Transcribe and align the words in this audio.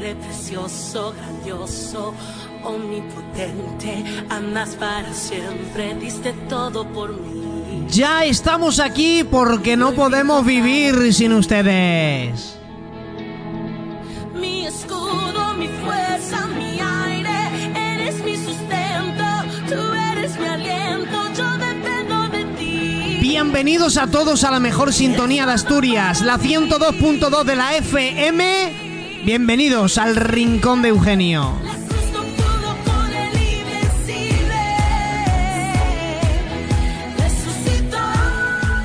precioso, 0.00 1.12
grandioso, 1.12 2.14
omnipotente, 2.64 4.04
amas 4.30 4.70
para 4.76 5.12
siempre, 5.12 5.94
diste 5.94 6.32
todo 6.48 6.86
por 6.88 7.12
mí. 7.12 7.86
Ya 7.88 8.24
estamos 8.24 8.80
aquí 8.80 9.24
porque 9.24 9.76
no 9.76 9.92
podemos 9.92 10.44
vivir 10.44 11.12
sin 11.12 11.32
ustedes. 11.32 12.56
Mi 14.34 14.66
escudo, 14.66 15.54
mi 15.58 15.68
fuerza, 15.68 16.46
mi 16.46 16.78
aire, 16.80 17.74
eres 17.94 18.24
mi 18.24 18.36
sustento, 18.36 19.24
tú 19.68 19.92
eres 20.12 20.38
mi 20.38 20.46
aliento, 20.46 21.18
yo 21.36 21.50
dependo 21.58 22.28
de 22.28 22.44
ti. 22.56 23.18
Bienvenidos 23.20 23.98
a 23.98 24.06
todos 24.06 24.44
a 24.44 24.50
la 24.50 24.60
mejor 24.60 24.92
sintonía 24.92 25.44
de 25.46 25.52
Asturias, 25.52 26.22
la 26.22 26.38
102.2 26.38 27.44
de 27.44 27.56
la 27.56 27.76
FM. 27.76 28.79
Bienvenidos 29.22 29.98
al 29.98 30.16
Rincón 30.16 30.80
de 30.80 30.88
Eugenio. 30.88 31.52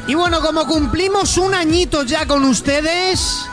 Y 0.08 0.13
bueno, 0.13 0.41
como 0.41 0.67
cumplimos 0.67 1.38
un 1.38 1.53
añito 1.53 2.03
ya 2.03 2.27
con 2.27 2.44
ustedes, 2.44 3.45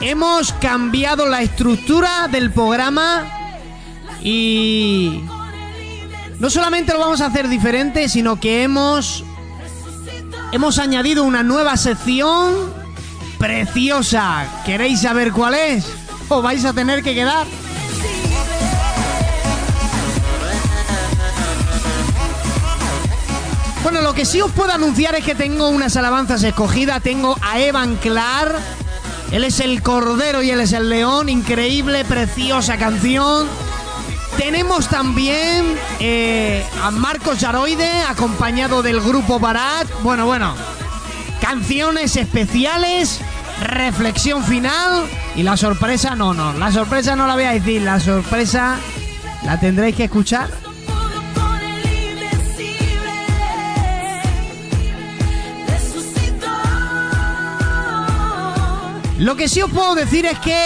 hemos 0.00 0.52
cambiado 0.54 1.28
la 1.28 1.42
estructura 1.42 2.26
del 2.26 2.52
programa 2.52 3.24
y 4.20 5.22
no 6.40 6.50
solamente 6.50 6.92
lo 6.92 6.98
vamos 6.98 7.20
a 7.20 7.26
hacer 7.26 7.48
diferente, 7.48 8.08
sino 8.08 8.40
que 8.40 8.64
hemos 8.64 9.22
hemos 10.50 10.78
añadido 10.80 11.22
una 11.22 11.44
nueva 11.44 11.76
sección 11.76 12.52
preciosa. 13.38 14.62
¿Queréis 14.66 15.02
saber 15.02 15.30
cuál 15.30 15.54
es? 15.54 16.05
¿O 16.28 16.42
vais 16.42 16.64
a 16.64 16.72
tener 16.72 17.02
que 17.02 17.14
quedar? 17.14 17.46
Bueno, 23.84 24.00
lo 24.00 24.14
que 24.14 24.24
sí 24.24 24.40
os 24.40 24.50
puedo 24.50 24.72
anunciar 24.72 25.14
es 25.14 25.24
que 25.24 25.36
tengo 25.36 25.68
unas 25.68 25.96
alabanzas 25.96 26.42
escogidas. 26.42 27.00
Tengo 27.02 27.36
a 27.40 27.60
Evan 27.60 27.94
Clar. 27.96 28.58
Él 29.30 29.44
es 29.44 29.60
el 29.60 29.80
cordero 29.82 30.42
y 30.42 30.50
él 30.50 30.60
es 30.60 30.72
el 30.72 30.88
león. 30.88 31.28
Increíble, 31.28 32.04
preciosa 32.04 32.76
canción. 32.76 33.46
Tenemos 34.36 34.88
también 34.88 35.78
eh, 36.00 36.66
a 36.82 36.90
Marcos 36.90 37.38
Yaroide, 37.38 38.02
acompañado 38.02 38.82
del 38.82 39.00
grupo 39.00 39.38
Barat. 39.38 39.86
Bueno, 40.02 40.26
bueno. 40.26 40.54
Canciones 41.40 42.16
especiales, 42.16 43.20
reflexión 43.62 44.42
final 44.42 45.08
y 45.36 45.42
la 45.42 45.56
sorpresa, 45.56 46.14
no, 46.14 46.32
no, 46.32 46.54
la 46.54 46.72
sorpresa 46.72 47.14
no 47.14 47.26
la 47.26 47.34
voy 47.34 47.44
a 47.44 47.52
decir, 47.52 47.82
la 47.82 48.00
sorpresa 48.00 48.76
la 49.44 49.60
tendréis 49.60 49.94
que 49.94 50.04
escuchar. 50.04 50.48
Lo 59.18 59.34
que 59.34 59.48
sí 59.48 59.62
os 59.62 59.70
puedo 59.70 59.94
decir 59.94 60.26
es 60.26 60.38
que 60.40 60.58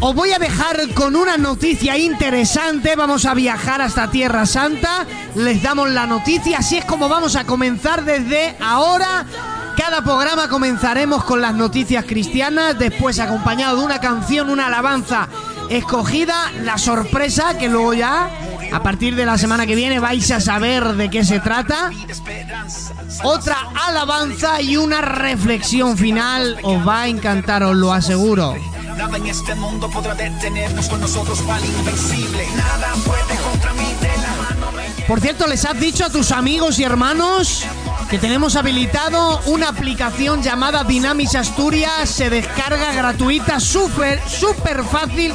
os 0.00 0.14
voy 0.14 0.32
a 0.32 0.38
dejar 0.38 0.76
con 0.94 1.14
una 1.14 1.36
noticia 1.36 1.98
interesante. 1.98 2.96
Vamos 2.96 3.26
a 3.26 3.34
viajar 3.34 3.82
hasta 3.82 4.10
Tierra 4.10 4.46
Santa. 4.46 5.04
Les 5.34 5.62
damos 5.62 5.90
la 5.90 6.06
noticia. 6.06 6.58
Así 6.58 6.78
es 6.78 6.84
como 6.84 7.08
vamos 7.08 7.36
a 7.36 7.44
comenzar 7.44 8.04
desde 8.04 8.56
ahora. 8.60 9.26
Cada 9.80 10.02
programa 10.02 10.46
comenzaremos 10.46 11.24
con 11.24 11.40
las 11.40 11.54
noticias 11.54 12.04
cristianas, 12.04 12.78
después 12.78 13.18
acompañado 13.18 13.78
de 13.78 13.84
una 13.86 13.98
canción, 13.98 14.50
una 14.50 14.66
alabanza 14.66 15.26
escogida, 15.70 16.52
la 16.64 16.76
sorpresa 16.76 17.56
que 17.56 17.70
luego 17.70 17.94
ya, 17.94 18.28
a 18.70 18.82
partir 18.82 19.16
de 19.16 19.24
la 19.24 19.38
semana 19.38 19.64
que 19.64 19.74
viene, 19.74 19.98
vais 19.98 20.30
a 20.32 20.38
saber 20.38 20.84
de 20.96 21.08
qué 21.08 21.24
se 21.24 21.40
trata 21.40 21.90
otra 23.22 23.56
alabanza 23.86 24.60
y 24.60 24.76
una 24.76 25.00
reflexión 25.00 25.96
final. 25.96 26.58
Os 26.62 26.86
va 26.86 27.02
a 27.02 27.08
encantar, 27.08 27.62
os 27.62 27.74
lo 27.74 27.90
aseguro. 27.90 28.56
Nada 28.98 29.16
en 29.16 29.26
este 29.28 29.54
mundo 29.54 29.88
podrá 29.88 30.14
detenernos 30.14 30.90
con 30.90 31.00
nosotros 31.00 31.40
el 31.40 31.64
invencible. 31.64 32.46
Nada 32.54 32.92
puede 33.06 33.40
contra 33.50 33.72
mí 33.72 33.94
de 33.98 34.08
la 34.08 34.34
mano 34.42 34.72
me 34.72 34.88
lleva. 34.88 35.06
Por 35.06 35.20
cierto, 35.20 35.46
¿les 35.46 35.64
has 35.64 35.80
dicho 35.80 36.04
a 36.04 36.10
tus 36.10 36.32
amigos 36.32 36.78
y 36.78 36.84
hermanos 36.84 37.64
que 38.10 38.18
tenemos 38.18 38.56
habilitado 38.56 39.40
una 39.46 39.68
aplicación 39.68 40.42
llamada 40.42 40.82
Dynamis 40.82 41.36
Asturias? 41.36 42.10
Se 42.10 42.28
descarga 42.28 42.92
gratuita, 42.92 43.60
súper, 43.60 44.20
súper 44.28 44.82
fácil 44.82 45.32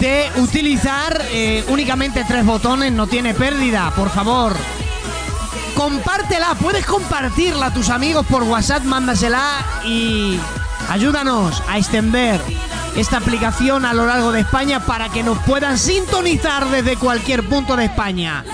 de 0.00 0.26
utilizar. 0.36 1.22
eh, 1.30 1.62
únicamente 1.68 2.24
tres 2.26 2.46
botones, 2.46 2.92
no 2.92 3.06
tiene 3.06 3.34
pérdida, 3.34 3.92
por 3.94 4.08
favor. 4.08 4.56
Compártela, 5.74 6.54
puedes 6.54 6.86
compartirla 6.86 7.66
a 7.66 7.74
tus 7.74 7.90
amigos 7.90 8.24
por 8.26 8.42
WhatsApp, 8.42 8.84
mándasela 8.84 9.64
y 9.84 10.38
ayúdanos 10.88 11.62
a 11.68 11.76
extender 11.76 12.40
esta 12.96 13.18
aplicación 13.18 13.84
a 13.84 13.92
lo 13.92 14.06
largo 14.06 14.32
de 14.32 14.40
España 14.40 14.80
para 14.80 15.10
que 15.10 15.22
nos 15.22 15.38
puedan 15.40 15.76
sintonizar 15.76 16.70
desde 16.70 16.96
cualquier 16.96 17.46
punto 17.46 17.76
de 17.76 17.84
España. 17.84 18.44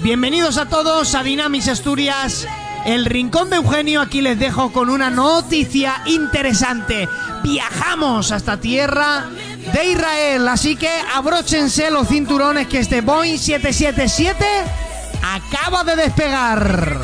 Bienvenidos 0.00 0.58
a 0.58 0.66
todos 0.66 1.14
a 1.14 1.22
Dinamis 1.22 1.68
Asturias, 1.68 2.46
el 2.84 3.04
rincón 3.04 3.50
de 3.50 3.56
Eugenio. 3.56 4.00
Aquí 4.00 4.20
les 4.20 4.38
dejo 4.38 4.72
con 4.72 4.90
una 4.90 5.10
noticia 5.10 6.02
interesante. 6.06 7.08
Viajamos 7.42 8.32
hasta 8.32 8.58
tierra 8.58 9.26
de 9.72 9.84
Israel, 9.92 10.48
así 10.48 10.76
que 10.76 10.90
abróchense 11.14 11.90
los 11.90 12.08
cinturones 12.08 12.68
que 12.68 12.80
este 12.80 13.00
Boeing 13.00 13.38
777 13.38 14.44
acaba 15.22 15.84
de 15.84 15.96
despegar. 15.96 17.00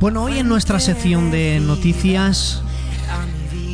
Bueno, 0.00 0.22
hoy 0.22 0.38
en 0.38 0.48
nuestra 0.48 0.78
sección 0.78 1.32
de 1.32 1.58
noticias 1.58 2.62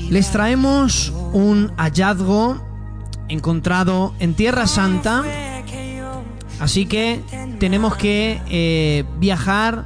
les 0.08 0.30
traemos 0.30 1.12
un 1.34 1.70
hallazgo 1.76 2.64
encontrado 3.28 4.14
en 4.20 4.32
Tierra 4.32 4.66
Santa. 4.66 5.22
Así 6.60 6.86
que 6.86 7.20
tenemos 7.60 7.96
que 7.96 8.40
eh, 8.48 9.04
viajar 9.18 9.84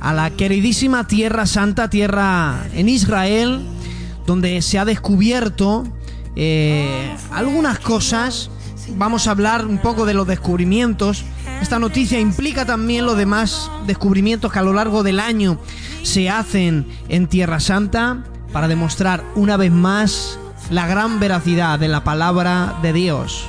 a 0.00 0.12
la 0.12 0.28
queridísima 0.28 1.06
Tierra 1.06 1.46
Santa, 1.46 1.88
tierra 1.88 2.66
en 2.74 2.90
Israel, 2.90 3.66
donde 4.26 4.60
se 4.60 4.78
ha 4.78 4.84
descubierto 4.84 5.84
eh, 6.36 7.16
algunas 7.32 7.78
cosas. 7.78 8.50
Vamos 8.98 9.26
a 9.26 9.30
hablar 9.30 9.64
un 9.64 9.78
poco 9.78 10.04
de 10.04 10.12
los 10.12 10.26
descubrimientos. 10.26 11.24
Esta 11.60 11.78
noticia 11.78 12.20
implica 12.20 12.64
también 12.64 13.06
los 13.06 13.16
demás 13.16 13.70
descubrimientos 13.86 14.52
que 14.52 14.58
a 14.58 14.62
lo 14.62 14.72
largo 14.72 15.02
del 15.02 15.20
año 15.20 15.58
se 16.02 16.30
hacen 16.30 16.86
en 17.08 17.26
Tierra 17.26 17.60
Santa 17.60 18.24
para 18.52 18.68
demostrar 18.68 19.24
una 19.34 19.56
vez 19.56 19.72
más 19.72 20.38
la 20.70 20.86
gran 20.86 21.20
veracidad 21.20 21.78
de 21.78 21.88
la 21.88 22.04
palabra 22.04 22.78
de 22.82 22.92
Dios. 22.92 23.48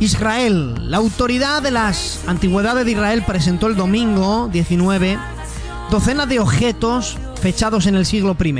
Israel. 0.00 0.90
La 0.90 0.98
autoridad 0.98 1.62
de 1.62 1.70
las 1.70 2.20
antigüedades 2.26 2.84
de 2.84 2.92
Israel 2.92 3.24
presentó 3.26 3.66
el 3.66 3.76
domingo 3.76 4.48
19 4.52 5.18
docenas 5.90 6.28
de 6.28 6.38
objetos 6.38 7.16
fechados 7.40 7.86
en 7.86 7.94
el 7.94 8.06
siglo 8.06 8.36
I, 8.42 8.54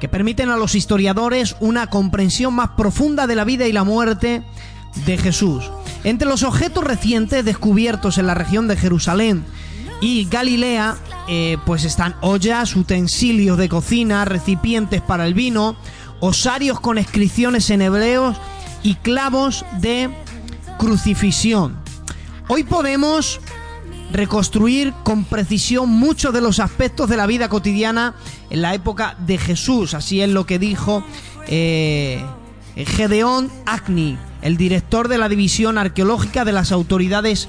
que 0.00 0.08
permiten 0.08 0.50
a 0.50 0.56
los 0.56 0.74
historiadores 0.74 1.56
una 1.60 1.88
comprensión 1.88 2.54
más 2.54 2.70
profunda 2.70 3.26
de 3.26 3.34
la 3.34 3.44
vida 3.44 3.66
y 3.66 3.72
la 3.72 3.84
muerte 3.84 4.42
de 5.04 5.18
Jesús. 5.18 5.70
Entre 6.04 6.28
los 6.28 6.42
objetos 6.42 6.84
recientes 6.84 7.44
descubiertos 7.44 8.18
en 8.18 8.26
la 8.26 8.34
región 8.34 8.68
de 8.68 8.76
Jerusalén 8.76 9.44
y 10.00 10.26
Galilea, 10.26 10.96
eh, 11.28 11.58
pues 11.66 11.84
están 11.84 12.14
ollas, 12.20 12.76
utensilios 12.76 13.58
de 13.58 13.68
cocina, 13.68 14.24
recipientes 14.24 15.02
para 15.02 15.26
el 15.26 15.34
vino, 15.34 15.76
osarios 16.20 16.80
con 16.80 16.98
inscripciones 16.98 17.68
en 17.70 17.82
hebreos 17.82 18.36
y 18.82 18.94
clavos 18.94 19.64
de 19.80 20.08
crucifixión. 20.78 21.76
Hoy 22.48 22.64
podemos 22.64 23.40
reconstruir 24.12 24.94
con 25.04 25.24
precisión 25.24 25.90
muchos 25.90 26.32
de 26.32 26.40
los 26.40 26.60
aspectos 26.60 27.10
de 27.10 27.16
la 27.16 27.26
vida 27.26 27.48
cotidiana 27.48 28.14
en 28.48 28.62
la 28.62 28.74
época 28.74 29.16
de 29.26 29.36
Jesús. 29.36 29.92
Así 29.92 30.22
es 30.22 30.30
lo 30.30 30.46
que 30.46 30.58
dijo 30.58 31.04
eh, 31.46 32.24
Gedeón 32.74 33.50
Acni, 33.66 34.16
el 34.40 34.56
director 34.56 35.08
de 35.08 35.18
la 35.18 35.28
división 35.28 35.76
arqueológica 35.76 36.44
de 36.44 36.52
las 36.52 36.72
autoridades 36.72 37.48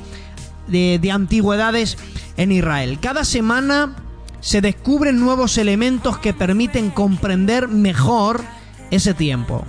de, 0.68 1.00
de 1.02 1.12
antigüedades 1.12 1.98
en 2.36 2.52
Israel. 2.52 3.00
Cada 3.00 3.24
semana 3.24 3.96
se 4.42 4.62
descubren 4.62 5.20
nuevos 5.20 5.58
elementos 5.58 6.18
que 6.18 6.34
permiten 6.34 6.90
comprender 6.90 7.68
mejor 7.68 8.44
ese 8.92 9.14
tiempo. 9.14 9.66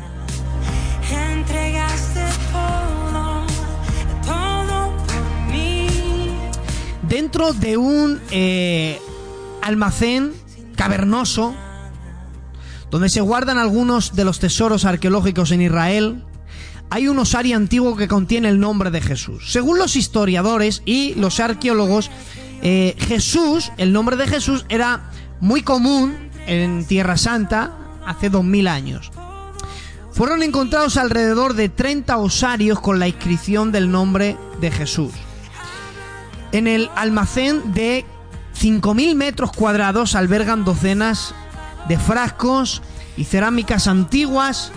Dentro 7.10 7.52
de 7.52 7.76
un 7.76 8.20
eh, 8.30 9.00
almacén 9.62 10.32
cavernoso, 10.76 11.56
donde 12.88 13.08
se 13.08 13.20
guardan 13.20 13.58
algunos 13.58 14.14
de 14.14 14.24
los 14.24 14.38
tesoros 14.38 14.84
arqueológicos 14.84 15.50
en 15.50 15.60
Israel, 15.60 16.22
hay 16.88 17.08
un 17.08 17.18
osario 17.18 17.56
antiguo 17.56 17.96
que 17.96 18.06
contiene 18.06 18.48
el 18.48 18.60
nombre 18.60 18.92
de 18.92 19.00
Jesús. 19.00 19.50
Según 19.50 19.76
los 19.76 19.96
historiadores 19.96 20.82
y 20.84 21.16
los 21.16 21.40
arqueólogos, 21.40 22.12
eh, 22.62 22.94
Jesús, 22.96 23.72
el 23.76 23.92
nombre 23.92 24.14
de 24.14 24.28
Jesús 24.28 24.64
era 24.68 25.10
muy 25.40 25.62
común 25.62 26.14
en 26.46 26.84
Tierra 26.84 27.16
Santa 27.16 27.76
hace 28.06 28.30
2000 28.30 28.68
años. 28.68 29.10
Fueron 30.12 30.44
encontrados 30.44 30.96
alrededor 30.96 31.54
de 31.54 31.70
30 31.70 32.18
osarios 32.18 32.78
con 32.78 33.00
la 33.00 33.08
inscripción 33.08 33.72
del 33.72 33.90
nombre 33.90 34.36
de 34.60 34.70
Jesús. 34.70 35.10
En 36.52 36.66
el 36.66 36.90
almacén 36.96 37.72
de 37.74 38.04
5.000 38.60 39.14
metros 39.14 39.52
cuadrados 39.52 40.14
albergan 40.14 40.64
docenas 40.64 41.34
de 41.88 41.98
frascos 41.98 42.82
y 43.16 43.24
cerámicas 43.24 43.86
antiguas 43.86 44.72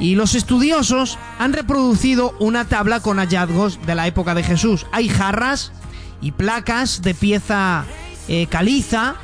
y 0.00 0.14
los 0.14 0.34
estudiosos 0.34 1.18
han 1.38 1.52
reproducido 1.52 2.34
una 2.38 2.64
tabla 2.64 3.00
con 3.00 3.18
hallazgos 3.18 3.78
de 3.86 3.94
la 3.94 4.06
época 4.06 4.34
de 4.34 4.42
Jesús. 4.42 4.86
Hay 4.92 5.08
jarras 5.08 5.72
y 6.22 6.32
placas 6.32 7.02
de 7.02 7.14
pieza 7.14 7.84
eh, 8.28 8.46
caliza 8.46 9.16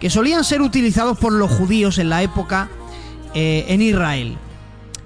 que 0.00 0.10
solían 0.10 0.44
ser 0.44 0.60
utilizados 0.62 1.18
por 1.18 1.32
los 1.32 1.50
judíos 1.50 1.98
en 1.98 2.10
la 2.10 2.22
época 2.22 2.68
eh, 3.34 3.64
en 3.68 3.82
Israel 3.82 4.38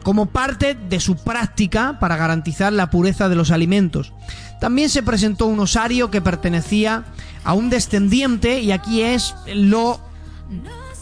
como 0.02 0.26
parte 0.26 0.75
de 0.75 1.00
su 1.00 1.16
práctica 1.16 1.99
para 2.00 2.16
garantizar 2.16 2.72
la 2.72 2.90
pureza 2.90 3.28
de 3.28 3.37
los 3.37 3.50
alimentos. 3.50 4.12
También 4.60 4.88
se 4.90 5.02
presentó 5.02 5.46
un 5.46 5.60
osario 5.60 6.10
que 6.10 6.20
pertenecía 6.20 7.04
a 7.44 7.52
un 7.54 7.70
descendiente 7.70 8.60
y 8.60 8.72
aquí 8.72 9.02
es 9.02 9.34
lo, 9.54 10.00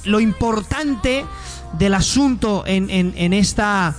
lo 0.05 0.21
importante 0.21 1.25
del 1.79 1.95
asunto 1.95 2.65
en, 2.67 2.91
en- 2.91 3.33
esta 3.33 3.95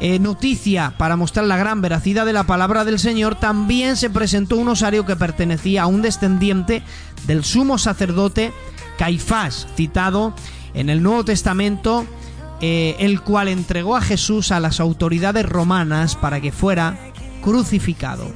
eh, 0.00 0.18
noticia 0.18 0.94
para 0.98 1.16
mostrar 1.16 1.46
la 1.46 1.56
gran 1.56 1.80
veracidad 1.80 2.26
de 2.26 2.32
la 2.32 2.44
palabra 2.44 2.84
del 2.84 2.98
Señor. 2.98 3.36
También 3.36 3.96
se 3.96 4.10
presentó 4.10 4.56
un 4.56 4.68
osario 4.68 5.06
que 5.06 5.16
pertenecía 5.16 5.84
a 5.84 5.86
un 5.86 6.02
descendiente 6.02 6.82
del 7.26 7.44
sumo 7.44 7.78
sacerdote 7.78 8.52
Caifás, 8.98 9.66
citado 9.76 10.34
en 10.74 10.90
el 10.90 11.02
Nuevo 11.02 11.24
Testamento 11.24 12.04
eh, 12.66 12.96
el 12.98 13.20
cual 13.20 13.48
entregó 13.48 13.94
a 13.94 14.00
Jesús 14.00 14.50
a 14.50 14.58
las 14.58 14.80
autoridades 14.80 15.44
romanas 15.44 16.16
para 16.16 16.40
que 16.40 16.50
fuera 16.50 16.96
crucificado. 17.42 18.32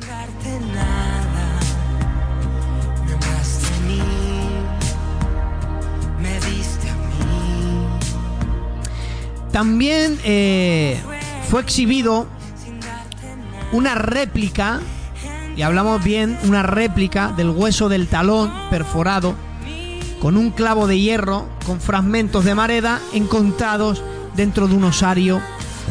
También 9.51 10.19
eh, 10.25 11.01
fue 11.49 11.63
exhibido 11.63 12.27
una 13.73 13.95
réplica, 13.95 14.81
y 15.57 15.63
hablamos 15.63 16.05
bien, 16.05 16.39
una 16.45 16.63
réplica 16.63 17.33
del 17.33 17.49
hueso 17.49 17.89
del 17.89 18.09
talón 18.09 18.53
perforado 18.69 19.35
con 20.21 20.37
un 20.37 20.51
clavo 20.51 20.87
de 20.87 21.01
hierro 21.01 21.49
con 21.65 21.81
fragmentos 21.81 22.45
de 22.45 22.55
mareda 22.55 23.01
encontrados 23.15 24.03
dentro 24.39 24.69
de 24.69 24.75
un 24.77 24.85
osario 24.85 25.43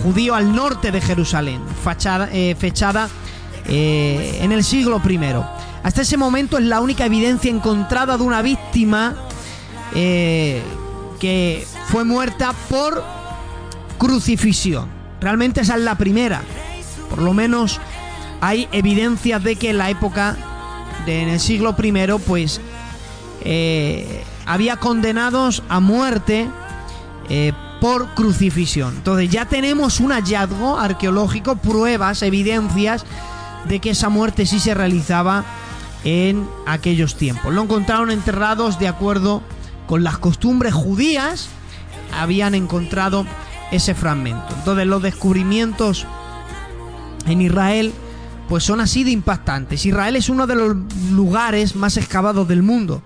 judío 0.04 0.34
al 0.34 0.56
norte 0.56 0.90
de 0.92 1.02
Jerusalén, 1.02 1.62
eh, 2.32 2.56
fechada 2.58 3.10
eh, 3.68 4.40
en 4.42 4.54
el 4.54 4.64
siglo 4.64 5.02
I. 5.06 5.20
Hasta 5.84 6.02
ese 6.02 6.16
momento 6.16 6.58
es 6.58 6.64
la 6.64 6.80
única 6.80 7.06
evidencia 7.06 7.52
encontrada 7.52 8.18
de 8.18 8.24
una 8.24 8.42
víctima 8.42 9.16
eh, 9.94 10.62
que 11.20 11.68
fue 11.90 12.06
muerta 12.06 12.54
por 12.70 13.04
crucifixión. 13.98 14.88
Realmente 15.20 15.62
esa 15.62 15.76
es 15.76 15.82
la 15.82 15.96
primera. 15.96 16.42
Por 17.10 17.22
lo 17.22 17.34
menos 17.34 17.82
hay 18.40 18.70
evidencias 18.72 19.44
de 19.44 19.58
que 19.58 19.72
en 19.72 19.78
la 19.78 19.90
época 19.90 20.38
de 21.06 21.22
en 21.24 21.30
el 21.30 21.42
siglo 21.42 21.76
I, 21.78 21.92
pues 22.26 22.62
había 24.46 24.78
condenados 24.78 25.64
a 25.68 25.82
muerte 25.82 26.48
eh, 27.30 27.52
por 27.80 28.14
crucifixión. 28.16 28.96
Entonces 28.96 29.30
ya 29.30 29.46
tenemos 29.46 30.00
un 30.00 30.12
hallazgo 30.12 30.78
arqueológico, 30.80 31.58
pruebas, 31.58 32.22
evidencias 32.22 33.06
de 33.68 33.80
que 33.80 33.92
esa 33.92 34.10
muerte 34.10 34.46
sí 34.46 34.60
se 34.60 34.74
realizaba 34.74 35.44
en 36.04 36.48
aquellos 36.66 37.16
tiempos. 37.16 37.54
Lo 37.54 37.64
encontraron 37.64 38.12
enterrados 38.12 38.80
de 38.80 38.88
acuerdo 38.88 39.42
con 39.88 40.04
las 40.04 40.18
costumbres 40.18 40.74
judías, 40.74 41.50
habían 42.14 42.56
encontrado 42.56 43.26
ese 43.72 43.96
fragmento. 43.96 44.48
Entonces 44.58 44.88
los 44.88 45.02
descubrimientos 45.02 46.06
en 47.26 47.42
Israel 47.42 47.94
pues 48.48 48.64
son 48.64 48.80
así 48.80 49.04
de 49.04 49.12
impactantes. 49.12 49.86
Israel 49.86 50.16
es 50.16 50.30
uno 50.30 50.48
de 50.48 50.56
los 50.56 50.76
lugares 51.12 51.76
más 51.76 51.98
excavados 51.98 52.48
del 52.48 52.64
mundo. 52.64 53.02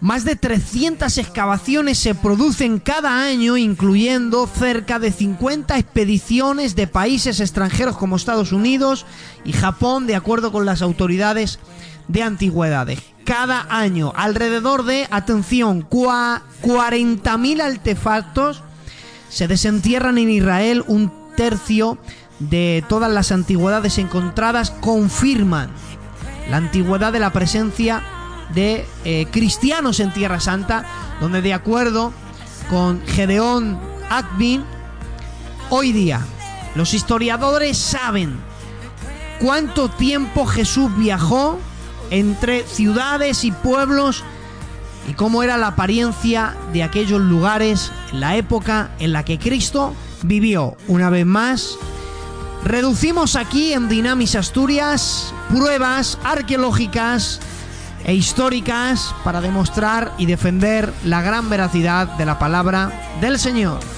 Más 0.00 0.24
de 0.24 0.36
300 0.36 1.18
excavaciones 1.18 1.98
se 1.98 2.14
producen 2.14 2.78
cada 2.78 3.24
año, 3.24 3.56
incluyendo 3.56 4.46
cerca 4.46 5.00
de 5.00 5.10
50 5.10 5.76
expediciones 5.76 6.76
de 6.76 6.86
países 6.86 7.40
extranjeros 7.40 7.96
como 7.96 8.14
Estados 8.14 8.52
Unidos 8.52 9.06
y 9.44 9.52
Japón, 9.52 10.06
de 10.06 10.14
acuerdo 10.14 10.52
con 10.52 10.64
las 10.66 10.82
autoridades 10.82 11.58
de 12.06 12.22
antigüedades. 12.22 13.00
Cada 13.24 13.66
año, 13.70 14.12
alrededor 14.14 14.84
de, 14.84 15.08
atención, 15.10 15.86
cua- 15.88 16.42
40.000 16.62 17.60
artefactos 17.60 18.62
se 19.28 19.48
desentierran 19.48 20.16
en 20.16 20.30
Israel. 20.30 20.84
Un 20.86 21.12
tercio 21.36 21.98
de 22.38 22.84
todas 22.88 23.10
las 23.10 23.32
antigüedades 23.32 23.98
encontradas 23.98 24.70
confirman 24.70 25.70
la 26.48 26.56
antigüedad 26.58 27.12
de 27.12 27.18
la 27.18 27.32
presencia 27.32 28.02
de 28.54 28.86
eh, 29.04 29.26
cristianos 29.30 30.00
en 30.00 30.12
Tierra 30.12 30.40
Santa, 30.40 30.84
donde 31.20 31.42
de 31.42 31.54
acuerdo 31.54 32.12
con 32.70 33.00
Gedeón 33.06 33.78
Akbin, 34.10 34.64
hoy 35.70 35.92
día 35.92 36.20
los 36.74 36.94
historiadores 36.94 37.78
saben 37.78 38.38
cuánto 39.40 39.88
tiempo 39.88 40.46
Jesús 40.46 40.90
viajó 40.96 41.58
entre 42.10 42.64
ciudades 42.64 43.44
y 43.44 43.52
pueblos 43.52 44.24
y 45.08 45.14
cómo 45.14 45.42
era 45.42 45.56
la 45.56 45.68
apariencia 45.68 46.56
de 46.72 46.82
aquellos 46.82 47.20
lugares 47.20 47.90
en 48.12 48.20
la 48.20 48.36
época 48.36 48.90
en 48.98 49.12
la 49.12 49.24
que 49.24 49.38
Cristo 49.38 49.94
vivió. 50.22 50.76
Una 50.86 51.10
vez 51.10 51.24
más, 51.24 51.76
reducimos 52.64 53.36
aquí 53.36 53.72
en 53.72 53.88
Dinamis 53.88 54.34
Asturias 54.34 55.32
pruebas 55.48 56.18
arqueológicas 56.24 57.40
e 58.04 58.14
históricas 58.14 59.14
para 59.24 59.40
demostrar 59.40 60.12
y 60.18 60.26
defender 60.26 60.92
la 61.04 61.22
gran 61.22 61.50
veracidad 61.50 62.06
de 62.16 62.26
la 62.26 62.38
palabra 62.38 62.92
del 63.20 63.38
Señor. 63.38 63.97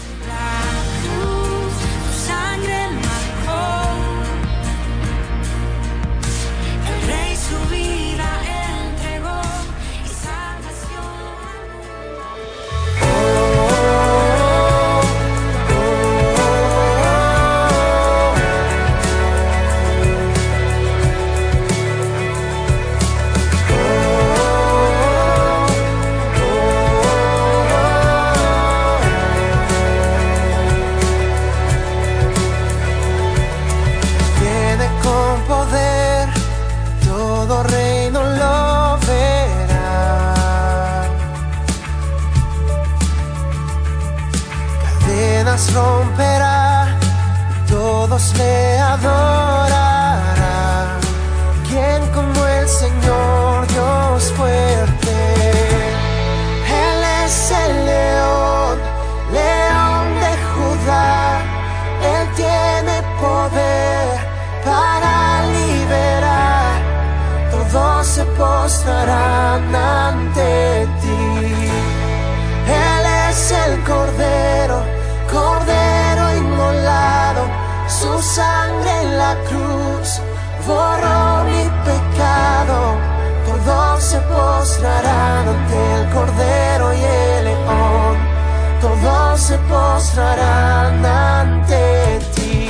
Se 89.50 89.58
postrarán 89.58 91.04
ante 91.04 92.20
ti. 92.34 92.68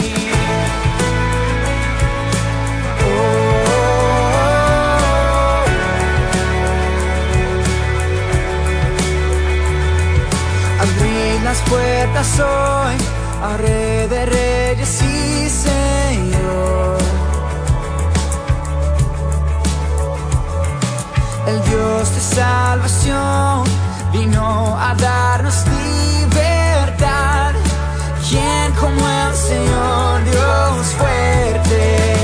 Abrí 10.81 11.39
las 11.45 11.59
puertas 11.69 12.41
hoy 12.41 12.97
a 13.43 13.57
Rey 13.59 14.09
de 14.09 14.25
Reyes 14.25 15.03
y 15.03 15.51
Señor. 15.51 16.99
El 21.47 21.63
Dios 21.69 22.15
de 22.15 22.21
salvación 22.37 23.65
vino 24.15 24.79
a 24.81 24.95
darnos 24.95 25.65
libertad. 27.01 27.55
¿Quién 28.29 28.73
como 28.75 29.09
el 29.09 29.35
Señor 29.35 30.25
Dios 30.25 30.87
fuerte? 30.99 32.20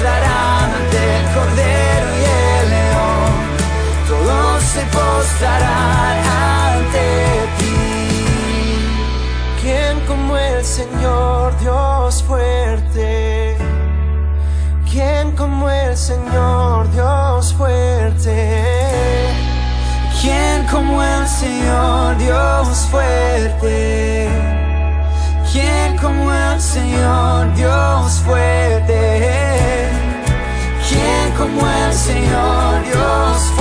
Postrarán 0.00 0.70
ante 0.72 1.18
el 1.18 1.24
Cordero 1.34 2.06
y 2.16 2.24
el 2.24 2.70
León. 2.70 3.32
Todos 4.08 4.62
se 4.62 4.80
postrarán 4.86 6.18
ante 6.74 7.06
ti. 7.58 7.76
¿Quién 9.60 10.00
como 10.06 10.36
el 10.38 10.64
Señor 10.64 11.58
Dios 11.60 12.22
fuerte? 12.22 13.58
¿Quién 14.90 15.32
como 15.32 15.68
el 15.68 15.96
Señor 15.96 16.90
Dios 16.92 17.54
fuerte? 17.54 19.28
¿Quién 20.20 20.66
como 20.70 21.02
el 21.02 21.28
Señor 21.28 22.16
Dios 22.16 22.86
fuerte? 22.90 24.28
¿Quién 25.52 25.96
como 25.98 26.32
el 26.32 26.60
Señor 26.60 27.54
Dios 27.54 28.12
fuerte? 28.24 29.89
¿Quién 31.40 31.54
como 31.54 31.66
el 31.66 31.94
Señor 31.94 32.84
Dios 32.84 33.59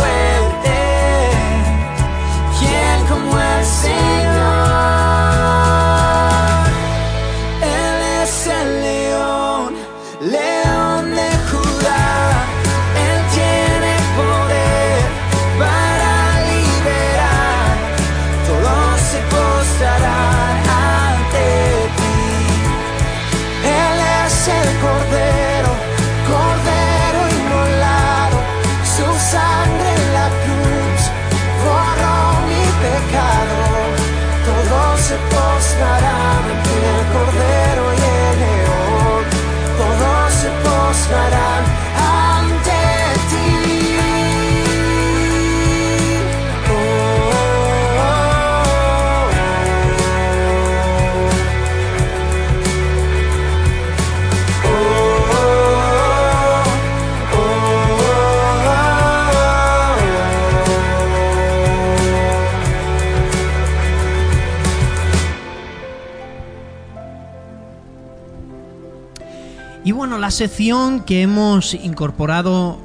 la 70.30 70.36
sección 70.36 71.00
que 71.00 71.24
hemos 71.24 71.74
incorporado 71.74 72.78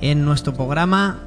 en 0.00 0.24
nuestro 0.24 0.52
programa 0.52 1.20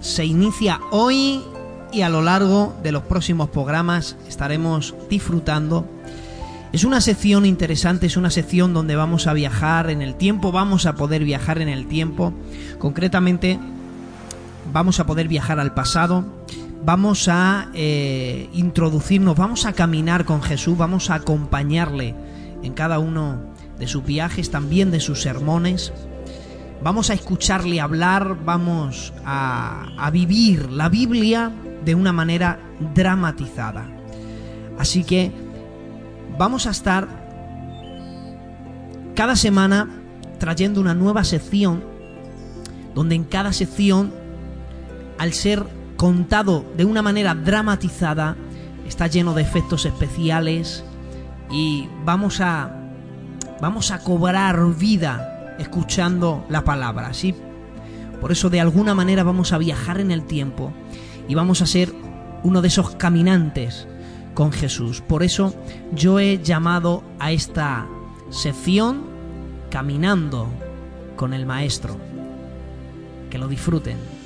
se 0.00 0.26
inicia 0.26 0.80
hoy 0.92 1.42
y 1.90 2.02
a 2.02 2.08
lo 2.08 2.22
largo 2.22 2.72
de 2.84 2.92
los 2.92 3.02
próximos 3.02 3.48
programas 3.48 4.14
estaremos 4.28 4.94
disfrutando. 5.10 5.88
Es 6.72 6.84
una 6.84 7.00
sección 7.00 7.46
interesante, 7.46 8.06
es 8.06 8.16
una 8.16 8.30
sección 8.30 8.74
donde 8.74 8.94
vamos 8.94 9.26
a 9.26 9.32
viajar 9.32 9.90
en 9.90 10.02
el 10.02 10.14
tiempo, 10.14 10.52
vamos 10.52 10.86
a 10.86 10.94
poder 10.94 11.24
viajar 11.24 11.60
en 11.60 11.68
el 11.68 11.88
tiempo. 11.88 12.32
Concretamente, 12.78 13.58
vamos 14.72 15.00
a 15.00 15.06
poder 15.06 15.26
viajar 15.26 15.58
al 15.58 15.74
pasado, 15.74 16.24
vamos 16.84 17.26
a 17.26 17.70
eh, 17.74 18.48
introducirnos, 18.52 19.36
vamos 19.36 19.66
a 19.66 19.72
caminar 19.72 20.24
con 20.24 20.42
Jesús, 20.42 20.78
vamos 20.78 21.10
a 21.10 21.16
acompañarle 21.16 22.14
en 22.62 22.72
cada 22.72 23.00
uno 23.00 23.57
de 23.78 23.86
sus 23.86 24.04
viajes, 24.04 24.50
también 24.50 24.90
de 24.90 25.00
sus 25.00 25.22
sermones. 25.22 25.92
Vamos 26.82 27.10
a 27.10 27.14
escucharle 27.14 27.80
hablar, 27.80 28.38
vamos 28.44 29.12
a, 29.24 29.88
a 29.98 30.10
vivir 30.10 30.70
la 30.70 30.88
Biblia 30.88 31.52
de 31.84 31.94
una 31.94 32.12
manera 32.12 32.60
dramatizada. 32.94 33.88
Así 34.78 35.04
que 35.04 35.32
vamos 36.38 36.66
a 36.66 36.70
estar 36.70 37.08
cada 39.14 39.34
semana 39.34 39.88
trayendo 40.38 40.80
una 40.80 40.94
nueva 40.94 41.24
sección 41.24 41.82
donde 42.94 43.14
en 43.14 43.24
cada 43.24 43.52
sección, 43.52 44.12
al 45.18 45.32
ser 45.32 45.64
contado 45.96 46.64
de 46.76 46.84
una 46.84 47.02
manera 47.02 47.34
dramatizada, 47.34 48.36
está 48.86 49.06
lleno 49.06 49.34
de 49.34 49.42
efectos 49.42 49.84
especiales 49.84 50.84
y 51.50 51.88
vamos 52.04 52.40
a 52.40 52.74
vamos 53.60 53.90
a 53.90 54.00
cobrar 54.00 54.74
vida 54.74 55.56
escuchando 55.58 56.44
la 56.48 56.64
palabra, 56.64 57.12
¿sí? 57.12 57.34
Por 58.20 58.32
eso 58.32 58.50
de 58.50 58.60
alguna 58.60 58.94
manera 58.94 59.22
vamos 59.22 59.52
a 59.52 59.58
viajar 59.58 60.00
en 60.00 60.10
el 60.10 60.24
tiempo 60.24 60.72
y 61.28 61.34
vamos 61.34 61.62
a 61.62 61.66
ser 61.66 61.92
uno 62.42 62.62
de 62.62 62.68
esos 62.68 62.96
caminantes 62.96 63.86
con 64.34 64.52
Jesús. 64.52 65.00
Por 65.00 65.22
eso 65.22 65.54
yo 65.92 66.18
he 66.18 66.38
llamado 66.42 67.02
a 67.18 67.32
esta 67.32 67.86
sección 68.30 69.06
Caminando 69.70 70.48
con 71.16 71.34
el 71.34 71.44
Maestro. 71.44 71.96
Que 73.30 73.38
lo 73.38 73.48
disfruten. 73.48 74.17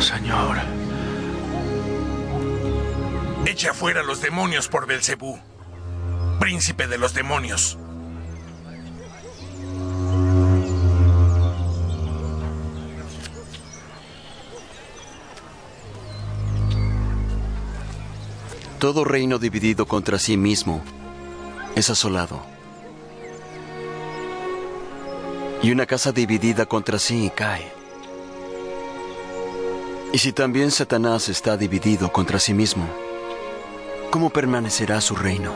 Señor. 0.00 0.56
Echa 3.46 3.72
fuera 3.72 4.02
los 4.02 4.20
demonios 4.20 4.66
por 4.66 4.88
Belcebú, 4.88 5.38
príncipe 6.40 6.88
de 6.88 6.98
los 6.98 7.14
demonios. 7.14 7.78
Todo 18.80 19.04
reino 19.04 19.38
dividido 19.38 19.84
contra 19.84 20.18
sí 20.18 20.38
mismo 20.38 20.80
es 21.76 21.90
asolado. 21.90 22.40
Y 25.62 25.70
una 25.70 25.84
casa 25.84 26.12
dividida 26.12 26.64
contra 26.64 26.98
sí 26.98 27.30
cae. 27.36 27.70
Y 30.14 30.18
si 30.18 30.32
también 30.32 30.70
Satanás 30.70 31.28
está 31.28 31.58
dividido 31.58 32.10
contra 32.10 32.38
sí 32.38 32.54
mismo, 32.54 32.88
¿cómo 34.10 34.30
permanecerá 34.30 35.02
su 35.02 35.14
reino? 35.14 35.52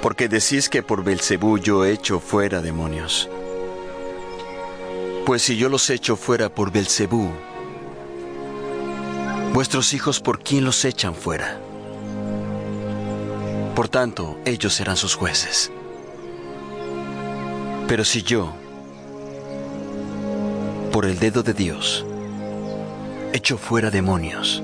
Porque 0.00 0.26
decís 0.26 0.70
que 0.70 0.82
por 0.82 1.04
Belcebú 1.04 1.58
yo 1.58 1.84
echo 1.84 2.18
fuera 2.18 2.62
demonios. 2.62 3.28
Pues 5.26 5.42
si 5.42 5.58
yo 5.58 5.68
los 5.68 5.90
echo 5.90 6.16
fuera 6.16 6.48
por 6.48 6.72
Belcebú, 6.72 7.30
vuestros 9.52 9.94
hijos 9.94 10.20
por 10.20 10.40
quién 10.42 10.64
los 10.64 10.84
echan 10.84 11.14
fuera. 11.14 11.60
Por 13.74 13.88
tanto, 13.88 14.38
ellos 14.44 14.74
serán 14.74 14.96
sus 14.96 15.14
jueces. 15.14 15.70
Pero 17.86 18.04
si 18.04 18.22
yo, 18.22 18.52
por 20.92 21.06
el 21.06 21.18
dedo 21.18 21.42
de 21.42 21.54
Dios, 21.54 22.04
echo 23.32 23.56
fuera 23.56 23.90
demonios, 23.90 24.62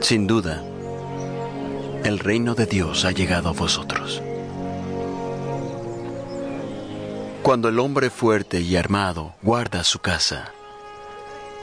sin 0.00 0.26
duda, 0.26 0.62
el 2.04 2.18
reino 2.18 2.54
de 2.54 2.66
Dios 2.66 3.04
ha 3.04 3.10
llegado 3.10 3.48
a 3.48 3.52
vosotros. 3.52 4.22
Cuando 7.42 7.68
el 7.68 7.78
hombre 7.78 8.10
fuerte 8.10 8.60
y 8.60 8.76
armado 8.76 9.34
guarda 9.42 9.84
su 9.84 9.98
casa, 9.98 10.52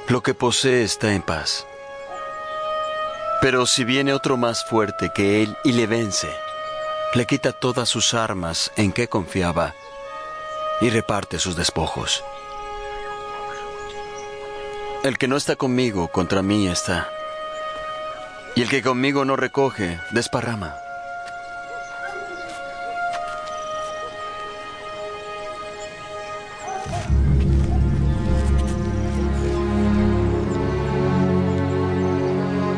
lo 0.07 0.21
que 0.21 0.33
posee 0.33 0.83
está 0.83 1.13
en 1.13 1.21
paz. 1.21 1.65
Pero 3.41 3.65
si 3.65 3.83
viene 3.83 4.13
otro 4.13 4.37
más 4.37 4.65
fuerte 4.65 5.11
que 5.13 5.43
él 5.43 5.57
y 5.63 5.73
le 5.73 5.87
vence, 5.87 6.29
le 7.13 7.25
quita 7.25 7.51
todas 7.51 7.89
sus 7.89 8.13
armas 8.13 8.71
en 8.75 8.91
que 8.91 9.07
confiaba 9.07 9.73
y 10.81 10.89
reparte 10.89 11.39
sus 11.39 11.55
despojos. 11.55 12.23
El 15.03 15.17
que 15.17 15.27
no 15.27 15.35
está 15.35 15.55
conmigo 15.55 16.07
contra 16.07 16.41
mí 16.41 16.67
está, 16.67 17.09
y 18.55 18.61
el 18.61 18.69
que 18.69 18.81
conmigo 18.81 19.25
no 19.25 19.35
recoge, 19.35 19.99
desparrama. 20.11 20.82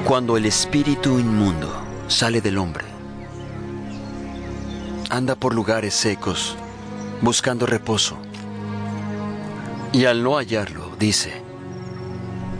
Cuando 0.05 0.37
el 0.37 0.45
espíritu 0.45 1.17
inmundo 1.17 1.67
sale 2.07 2.39
del 2.39 2.59
hombre, 2.59 2.85
anda 5.09 5.33
por 5.33 5.55
lugares 5.55 5.95
secos 5.95 6.55
buscando 7.21 7.65
reposo. 7.65 8.15
Y 9.91 10.05
al 10.05 10.21
no 10.21 10.35
hallarlo, 10.37 10.91
dice, 10.99 11.41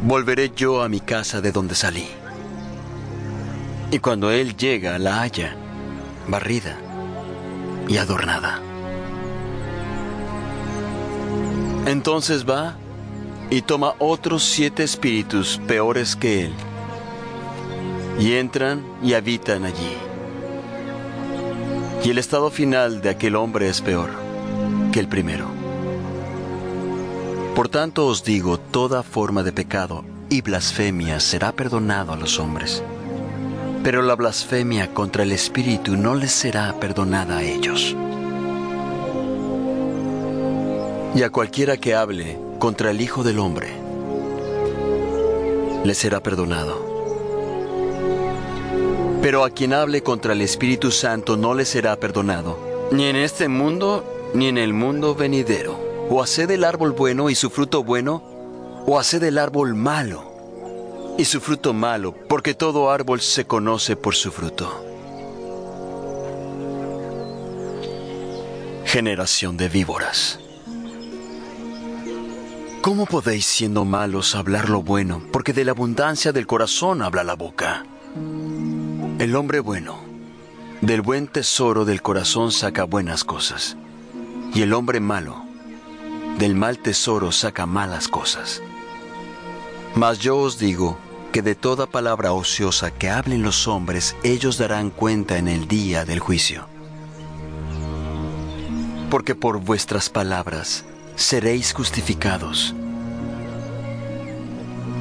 volveré 0.04 0.54
yo 0.56 0.82
a 0.82 0.90
mi 0.90 1.00
casa 1.00 1.40
de 1.40 1.52
donde 1.52 1.76
salí. 1.76 2.08
Y 3.92 4.00
cuando 4.00 4.32
él 4.32 4.58
llega, 4.58 4.98
la 4.98 5.22
halla, 5.22 5.56
barrida 6.28 6.76
y 7.88 7.98
adornada. 7.98 8.60
Entonces 11.86 12.44
va 12.44 12.76
y 13.52 13.62
toma 13.62 13.94
otros 14.00 14.44
siete 14.44 14.84
espíritus 14.84 15.62
peores 15.68 16.16
que 16.16 16.46
él 16.46 16.54
y 18.20 18.34
entran 18.34 18.84
y 19.04 19.14
habitan 19.14 19.66
allí. 19.66 19.98
Y 22.04 22.12
el 22.12 22.18
estado 22.18 22.52
final 22.52 23.02
de 23.02 23.10
aquel 23.10 23.36
hombre 23.36 23.68
es 23.68 23.82
peor 23.82 24.12
que 24.92 25.00
el 25.00 25.08
primero. 25.08 25.48
Por 27.56 27.70
tanto 27.70 28.06
os 28.08 28.24
digo, 28.24 28.60
toda 28.60 29.02
forma 29.02 29.44
de 29.44 29.52
pecado 29.52 30.04
y 30.30 30.42
blasfemia 30.42 31.20
será 31.20 31.52
perdonado 31.52 32.14
a 32.14 32.16
los 32.16 32.40
hombres, 32.40 32.84
pero 33.84 34.02
la 34.02 34.16
blasfemia 34.16 34.94
contra 34.94 35.24
el 35.24 35.32
Espíritu 35.32 35.96
no 35.96 36.16
les 36.16 36.32
será 36.32 36.80
perdonada 36.80 37.38
a 37.38 37.44
ellos. 37.44 37.96
Y 41.16 41.24
a 41.24 41.30
cualquiera 41.30 41.78
que 41.78 41.96
hable 41.96 42.38
contra 42.60 42.92
el 42.92 43.00
Hijo 43.00 43.24
del 43.24 43.40
Hombre, 43.40 43.70
le 45.84 45.94
será 45.94 46.22
perdonado. 46.22 46.95
Pero 49.26 49.44
a 49.44 49.50
quien 49.50 49.74
hable 49.74 50.04
contra 50.04 50.34
el 50.34 50.42
Espíritu 50.42 50.92
Santo 50.92 51.36
no 51.36 51.56
le 51.56 51.66
será 51.66 51.96
perdonado, 51.96 52.60
ni 52.92 53.06
en 53.06 53.16
este 53.16 53.48
mundo 53.48 54.30
ni 54.36 54.50
en 54.50 54.60
el 54.60 54.72
mundo 54.72 55.16
venidero. 55.16 55.80
O 56.12 56.22
haced 56.22 56.52
el 56.52 56.64
árbol 56.64 56.92
bueno 56.92 57.32
y 57.32 57.34
su 57.34 57.50
fruto 57.50 57.84
bueno, 57.84 58.22
o 58.86 59.00
haced 59.00 59.24
el 59.24 59.40
árbol 59.40 59.74
malo 59.74 61.16
y 61.18 61.26
su 61.26 61.42
fruto 61.42 61.74
malo, 61.74 62.14
porque 62.30 62.54
todo 62.54 62.92
árbol 62.92 63.20
se 63.20 63.46
conoce 63.46 63.96
por 63.96 64.14
su 64.14 64.32
fruto. 64.32 64.86
Generación 68.86 69.58
de 69.58 69.70
víboras. 69.70 70.40
¿Cómo 72.84 73.08
podéis 73.08 73.48
siendo 73.48 73.86
malos 73.86 74.36
hablar 74.36 74.70
lo 74.70 74.84
bueno? 74.84 75.24
Porque 75.32 75.52
de 75.52 75.66
la 75.66 75.72
abundancia 75.72 76.32
del 76.32 76.46
corazón 76.46 77.02
habla 77.02 77.24
la 77.24 77.34
boca. 77.34 77.88
El 79.18 79.38
hombre 79.38 79.62
bueno, 79.62 79.96
del 80.82 81.02
buen 81.02 81.28
tesoro 81.28 81.86
del 81.86 82.02
corazón 82.02 82.52
saca 82.52 82.84
buenas 82.84 83.24
cosas, 83.24 83.78
y 84.54 84.62
el 84.62 84.74
hombre 84.74 85.00
malo, 85.00 85.42
del 86.38 86.54
mal 86.54 86.80
tesoro 86.80 87.32
saca 87.32 87.66
malas 87.66 88.10
cosas. 88.10 88.62
Mas 89.96 90.20
yo 90.20 90.38
os 90.38 90.60
digo 90.60 90.98
que 91.32 91.42
de 91.42 91.56
toda 91.56 91.86
palabra 91.86 92.34
ociosa 92.34 92.92
que 92.92 93.10
hablen 93.10 93.42
los 93.42 93.70
hombres, 93.70 94.18
ellos 94.24 94.58
darán 94.58 94.90
cuenta 94.90 95.38
en 95.38 95.48
el 95.48 95.70
día 95.70 96.04
del 96.04 96.20
juicio. 96.20 96.68
Porque 99.10 99.34
por 99.34 99.62
vuestras 99.62 100.10
palabras 100.10 100.84
seréis 101.16 101.74
justificados, 101.74 102.76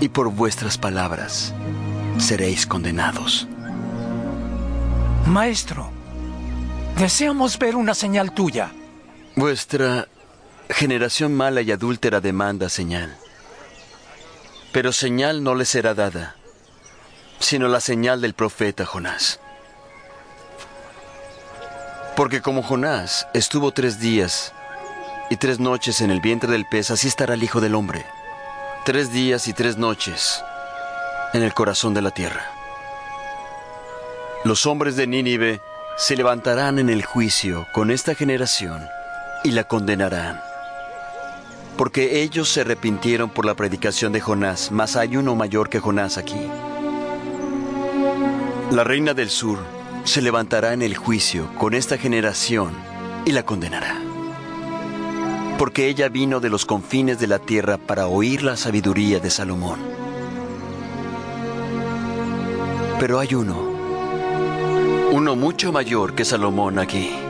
y 0.01 0.09
por 0.09 0.31
vuestras 0.31 0.79
palabras 0.79 1.53
seréis 2.19 2.65
condenados. 2.65 3.49
Maestro, 5.27 5.91
deseamos 6.99 7.59
ver 7.59 7.77
una 7.77 7.95
señal 7.95 8.33
tuya. 8.33 8.73
Vuestra 9.37 10.07
generación 10.69 11.35
mala 11.35 11.63
y 11.63 11.73
adúltera 11.73 12.21
demanda 12.21 12.69
señal. 12.69 13.17
Pero 14.73 14.93
señal 14.93 15.43
no 15.43 15.55
le 15.55 15.65
será 15.65 15.95
dada, 15.95 16.37
sino 17.39 17.69
la 17.69 17.81
señal 17.81 18.21
del 18.21 18.35
profeta 18.35 18.85
Jonás. 18.85 19.41
Porque 22.17 22.43
como 22.43 22.63
Jonás 22.63 23.27
estuvo 23.33 23.73
tres 23.73 23.99
días 23.99 24.53
y 25.31 25.37
tres 25.37 25.59
noches 25.59 26.03
en 26.03 26.11
el 26.11 26.21
vientre 26.21 26.51
del 26.53 26.67
pez, 26.67 26.91
así 26.91 27.09
estará 27.09 27.35
el 27.35 27.43
Hijo 27.43 27.63
del 27.63 27.75
Hombre. 27.75 28.05
Tres 28.85 29.11
días 29.11 29.49
y 29.49 29.55
tres 29.55 29.79
noches 29.79 30.45
en 31.33 31.43
el 31.43 31.55
corazón 31.55 31.95
de 31.95 32.03
la 32.03 32.11
tierra. 32.11 32.54
Los 34.45 34.67
hombres 34.67 34.95
de 34.97 35.07
Nínive 35.07 35.63
se 35.97 36.17
levantarán 36.17 36.79
en 36.79 36.91
el 36.91 37.03
juicio 37.03 37.67
con 37.73 37.91
esta 37.91 38.15
generación 38.15 38.87
y 39.43 39.53
la 39.53 39.65
condenarán. 39.65 40.39
Porque 41.79 42.21
ellos 42.21 42.51
se 42.51 42.61
arrepintieron 42.61 43.31
por 43.31 43.47
la 43.47 43.55
predicación 43.55 44.13
de 44.13 44.21
Jonás, 44.21 44.71
mas 44.71 44.97
hay 44.97 45.17
uno 45.17 45.35
mayor 45.35 45.71
que 45.71 45.81
Jonás 45.81 46.19
aquí. 46.19 46.47
La 48.71 48.85
reina 48.85 49.15
del 49.15 49.31
sur 49.31 49.61
se 50.05 50.21
levantará 50.21 50.75
en 50.75 50.83
el 50.83 50.95
juicio 50.95 51.49
con 51.57 51.73
esta 51.73 51.97
generación 51.97 52.75
y 53.25 53.33
la 53.33 53.47
condenará. 53.47 53.99
Porque 55.57 55.89
ella 55.89 56.11
vino 56.11 56.41
de 56.41 56.51
los 56.51 56.67
confines 56.67 57.19
de 57.19 57.29
la 57.29 57.39
tierra 57.39 57.79
para 57.79 58.09
oír 58.09 58.43
la 58.43 58.59
sabiduría 58.59 59.21
de 59.21 59.31
Salomón. 59.31 59.81
Pero 63.01 63.19
hay 63.21 63.35
uno 63.35 63.74
mucho 65.37 65.73
mayor 65.73 66.15
que 66.15 66.25
Salomón 66.25 66.79
aquí. 66.79 67.24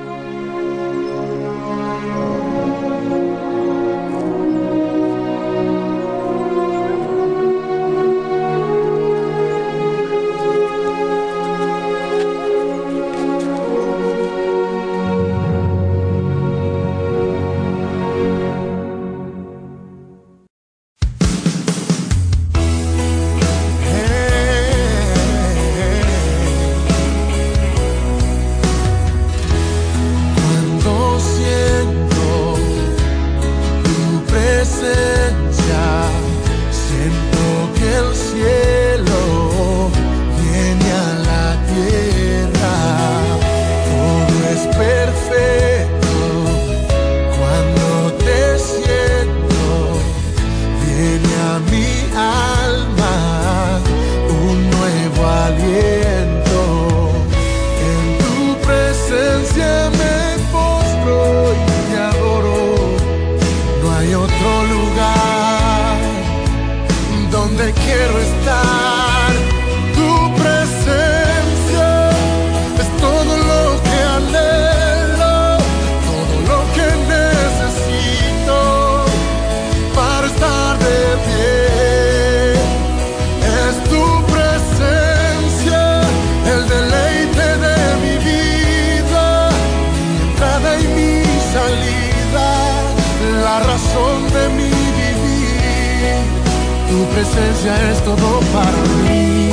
presencia 97.15 97.91
es 97.93 98.05
todo 98.05 98.41
para 98.53 98.81
mí. 99.05 99.53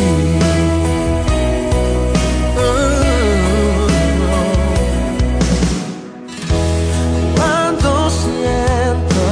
Cuando 7.36 8.10
siento 8.10 9.26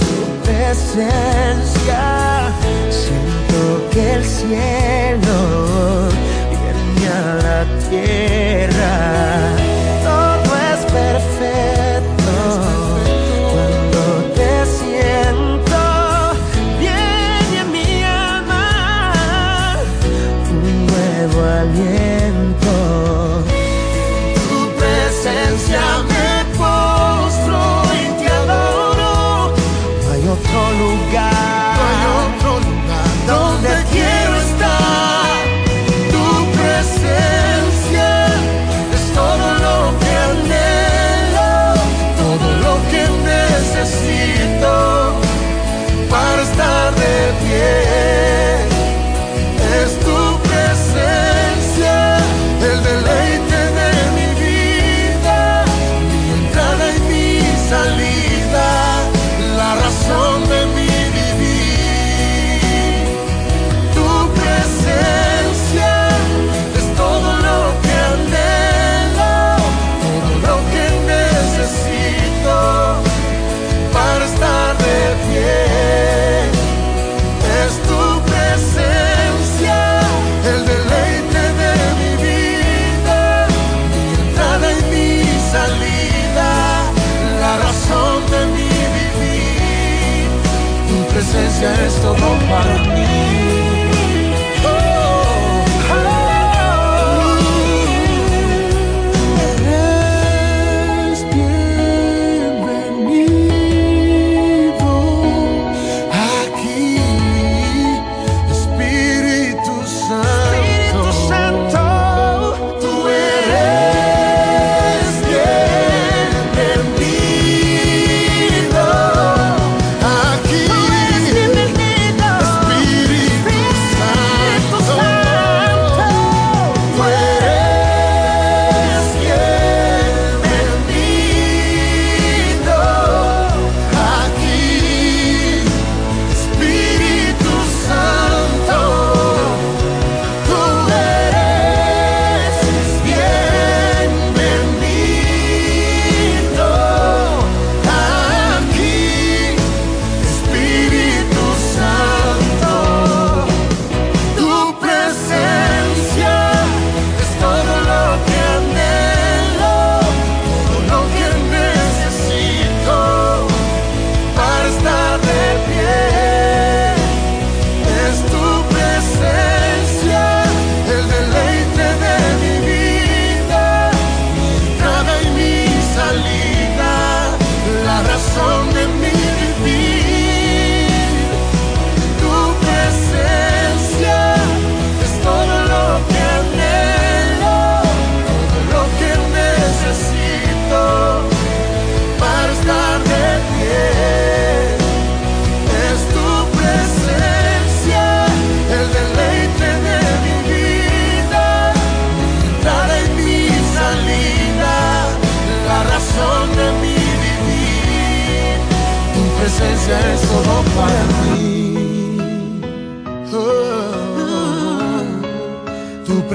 tu 0.00 0.14
presencia, 0.44 2.02
siento 2.90 3.60
que 3.90 4.02
el 4.14 4.24
cielo 4.24 5.38
viene 6.50 7.08
a 7.08 7.20
la 7.42 7.60
tierra. 7.90 9.37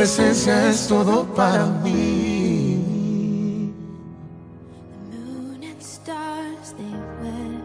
Presencia 0.03 0.69
es 0.69 0.85
todo 0.89 1.23
para 1.33 1.65
mí. 1.81 2.77
moon 5.09 5.63
and 5.63 5.81
stars 5.81 6.75
they 6.75 6.91
wed. 7.21 7.63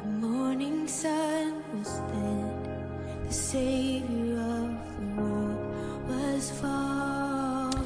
The 0.00 0.26
morning 0.26 0.88
sun 0.88 1.52
was 1.76 2.00
dead. 2.14 3.28
The 3.28 3.34
savior 3.34 4.40
of 4.40 4.70
the 4.96 5.20
world 5.20 5.58
was 6.08 6.50
falling. 6.62 7.84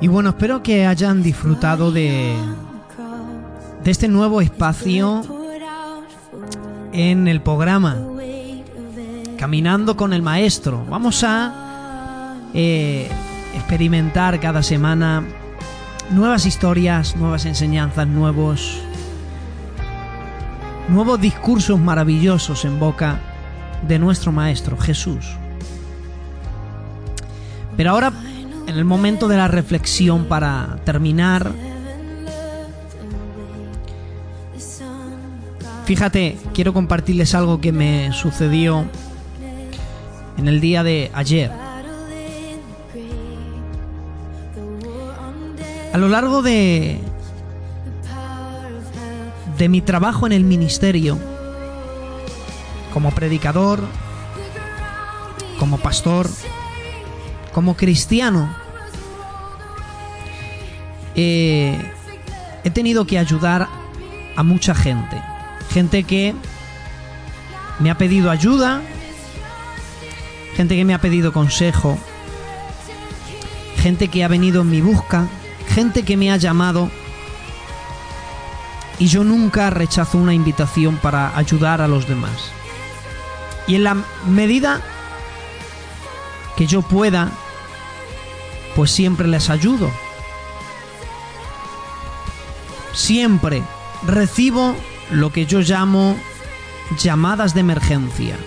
Y 0.00 0.06
bueno, 0.06 0.28
espero 0.28 0.62
que 0.62 0.86
hayan 0.86 1.24
disfrutado 1.24 1.90
de, 1.90 2.36
de 3.82 3.90
este 3.90 4.06
nuevo 4.06 4.40
espacio 4.40 5.22
en 6.92 7.26
el 7.26 7.42
programa 7.42 7.96
weight 7.96 8.68
of 8.68 8.96
it. 8.96 9.36
Caminando 9.36 9.96
con 9.96 10.12
el 10.12 10.22
Maestro. 10.22 10.84
Vamos 10.88 11.24
a 11.24 11.65
eh, 12.54 13.08
experimentar 13.54 14.38
cada 14.40 14.62
semana 14.62 15.24
nuevas 16.10 16.46
historias, 16.46 17.16
nuevas 17.16 17.46
enseñanzas, 17.46 18.06
nuevos, 18.06 18.80
nuevos 20.88 21.20
discursos 21.20 21.78
maravillosos 21.78 22.64
en 22.64 22.78
boca 22.78 23.18
de 23.86 23.98
nuestro 23.98 24.32
Maestro 24.32 24.76
Jesús. 24.76 25.26
Pero 27.76 27.90
ahora, 27.90 28.12
en 28.66 28.76
el 28.76 28.84
momento 28.84 29.28
de 29.28 29.36
la 29.36 29.48
reflexión 29.48 30.24
para 30.24 30.78
terminar, 30.84 31.52
fíjate, 35.84 36.38
quiero 36.54 36.72
compartirles 36.72 37.34
algo 37.34 37.60
que 37.60 37.72
me 37.72 38.12
sucedió 38.12 38.86
en 40.38 40.48
el 40.48 40.60
día 40.60 40.82
de 40.82 41.10
ayer. 41.14 41.65
A 45.96 45.98
lo 45.98 46.10
largo 46.10 46.42
de, 46.42 47.00
de 49.56 49.68
mi 49.70 49.80
trabajo 49.80 50.26
en 50.26 50.32
el 50.32 50.44
ministerio, 50.44 51.18
como 52.92 53.12
predicador, 53.12 53.80
como 55.58 55.78
pastor, 55.78 56.28
como 57.54 57.78
cristiano, 57.78 58.54
eh, 61.14 61.80
he 62.62 62.68
tenido 62.68 63.06
que 63.06 63.18
ayudar 63.18 63.66
a 64.36 64.42
mucha 64.42 64.74
gente. 64.74 65.16
Gente 65.70 66.04
que 66.04 66.34
me 67.78 67.90
ha 67.90 67.96
pedido 67.96 68.30
ayuda, 68.30 68.82
gente 70.56 70.76
que 70.76 70.84
me 70.84 70.92
ha 70.92 71.00
pedido 71.00 71.32
consejo, 71.32 71.96
gente 73.78 74.08
que 74.08 74.24
ha 74.24 74.28
venido 74.28 74.60
en 74.60 74.68
mi 74.68 74.82
busca, 74.82 75.26
gente 75.76 76.04
que 76.04 76.16
me 76.16 76.32
ha 76.32 76.38
llamado 76.38 76.90
y 78.98 79.08
yo 79.08 79.24
nunca 79.24 79.68
rechazo 79.68 80.16
una 80.16 80.32
invitación 80.32 80.96
para 80.96 81.36
ayudar 81.36 81.82
a 81.82 81.86
los 81.86 82.08
demás. 82.08 82.50
Y 83.66 83.74
en 83.74 83.84
la 83.84 83.94
medida 84.26 84.80
que 86.56 86.66
yo 86.66 86.80
pueda, 86.80 87.30
pues 88.74 88.90
siempre 88.90 89.28
les 89.28 89.50
ayudo. 89.50 89.90
Siempre 92.94 93.62
recibo 94.06 94.74
lo 95.10 95.30
que 95.30 95.44
yo 95.44 95.60
llamo 95.60 96.16
llamadas 96.98 97.52
de 97.52 97.60
emergencia. 97.60 98.38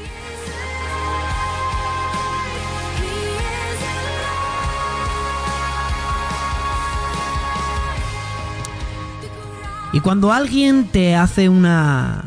Y 9.92 10.02
cuando 10.02 10.32
alguien 10.32 10.86
te 10.86 11.16
hace 11.16 11.50
una 11.50 12.26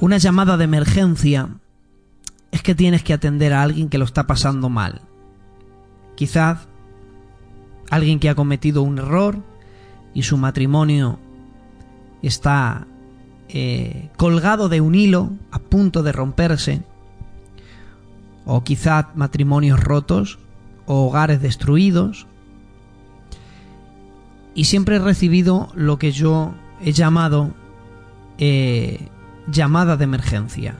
una 0.00 0.18
llamada 0.18 0.56
de 0.56 0.64
emergencia, 0.64 1.48
es 2.50 2.62
que 2.62 2.74
tienes 2.74 3.02
que 3.02 3.12
atender 3.12 3.52
a 3.52 3.62
alguien 3.62 3.88
que 3.88 3.98
lo 3.98 4.04
está 4.04 4.26
pasando 4.26 4.68
mal. 4.68 5.00
Quizás 6.14 6.68
alguien 7.90 8.20
que 8.20 8.28
ha 8.28 8.34
cometido 8.34 8.82
un 8.82 8.98
error 8.98 9.38
y 10.14 10.22
su 10.22 10.36
matrimonio 10.36 11.18
está 12.22 12.86
eh, 13.48 14.10
colgado 14.16 14.68
de 14.68 14.80
un 14.80 14.94
hilo 14.94 15.32
a 15.50 15.58
punto 15.58 16.02
de 16.02 16.12
romperse. 16.12 16.82
O 18.44 18.64
quizás 18.64 19.06
matrimonios 19.14 19.82
rotos 19.82 20.38
o 20.86 21.06
hogares 21.06 21.42
destruidos. 21.42 22.26
Y 24.54 24.64
siempre 24.64 24.96
he 24.96 24.98
recibido 24.98 25.68
lo 25.74 25.98
que 25.98 26.12
yo 26.12 26.54
he 26.80 26.92
llamado 26.92 27.52
eh, 28.38 29.08
llamada 29.50 29.96
de 29.96 30.04
emergencia. 30.04 30.76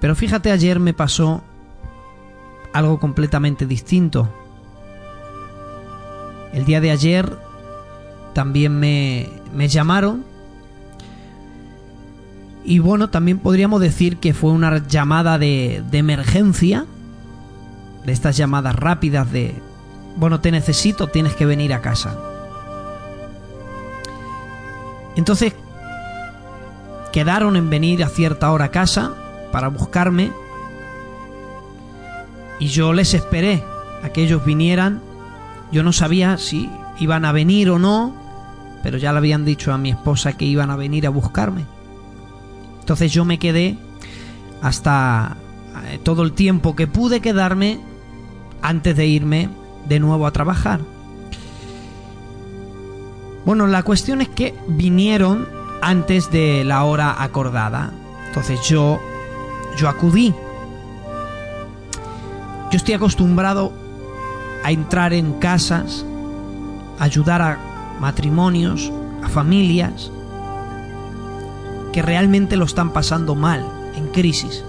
Pero 0.00 0.14
fíjate, 0.14 0.52
ayer 0.52 0.78
me 0.78 0.94
pasó 0.94 1.42
algo 2.72 3.00
completamente 3.00 3.66
distinto. 3.66 4.32
El 6.52 6.64
día 6.64 6.80
de 6.80 6.90
ayer 6.90 7.36
también 8.32 8.78
me, 8.78 9.28
me 9.54 9.68
llamaron. 9.68 10.24
Y 12.64 12.78
bueno, 12.78 13.10
también 13.10 13.38
podríamos 13.38 13.80
decir 13.80 14.18
que 14.18 14.34
fue 14.34 14.50
una 14.50 14.86
llamada 14.86 15.38
de, 15.38 15.82
de 15.90 15.98
emergencia. 15.98 16.86
De 18.04 18.12
estas 18.12 18.36
llamadas 18.36 18.76
rápidas 18.76 19.30
de, 19.32 19.54
bueno, 20.16 20.40
te 20.40 20.50
necesito, 20.50 21.08
tienes 21.08 21.34
que 21.34 21.46
venir 21.46 21.72
a 21.72 21.80
casa. 21.80 22.16
Entonces, 25.16 25.52
quedaron 27.12 27.56
en 27.56 27.70
venir 27.70 28.04
a 28.04 28.08
cierta 28.08 28.52
hora 28.52 28.66
a 28.66 28.70
casa 28.70 29.14
para 29.52 29.68
buscarme. 29.68 30.32
Y 32.60 32.68
yo 32.68 32.92
les 32.92 33.14
esperé 33.14 33.62
a 34.02 34.10
que 34.10 34.22
ellos 34.22 34.44
vinieran. 34.44 35.00
Yo 35.72 35.82
no 35.82 35.92
sabía 35.92 36.38
si 36.38 36.70
iban 36.98 37.24
a 37.24 37.32
venir 37.32 37.70
o 37.70 37.78
no, 37.78 38.14
pero 38.82 38.98
ya 38.98 39.12
le 39.12 39.18
habían 39.18 39.44
dicho 39.44 39.72
a 39.72 39.78
mi 39.78 39.90
esposa 39.90 40.34
que 40.34 40.44
iban 40.44 40.70
a 40.70 40.76
venir 40.76 41.06
a 41.06 41.10
buscarme. 41.10 41.64
Entonces 42.80 43.12
yo 43.12 43.24
me 43.24 43.38
quedé 43.38 43.76
hasta 44.62 45.36
eh, 45.86 45.98
todo 46.02 46.22
el 46.22 46.32
tiempo 46.32 46.74
que 46.74 46.86
pude 46.86 47.20
quedarme 47.20 47.80
antes 48.62 48.96
de 48.96 49.06
irme 49.06 49.48
de 49.88 50.00
nuevo 50.00 50.26
a 50.26 50.30
trabajar. 50.32 50.80
Bueno, 53.44 53.66
la 53.66 53.82
cuestión 53.82 54.20
es 54.20 54.28
que 54.28 54.54
vinieron 54.68 55.48
antes 55.80 56.30
de 56.30 56.64
la 56.64 56.84
hora 56.84 57.22
acordada. 57.22 57.92
Entonces 58.28 58.60
yo 58.68 59.00
yo 59.78 59.88
acudí. 59.88 60.34
Yo 62.70 62.76
estoy 62.76 62.94
acostumbrado 62.94 63.72
a 64.64 64.72
entrar 64.72 65.12
en 65.12 65.34
casas, 65.34 66.04
a 66.98 67.04
ayudar 67.04 67.40
a 67.40 67.58
matrimonios, 68.00 68.92
a 69.22 69.28
familias 69.28 70.10
que 71.92 72.02
realmente 72.02 72.56
lo 72.56 72.66
están 72.66 72.92
pasando 72.92 73.34
mal, 73.34 73.64
en 73.94 74.08
crisis. 74.08 74.62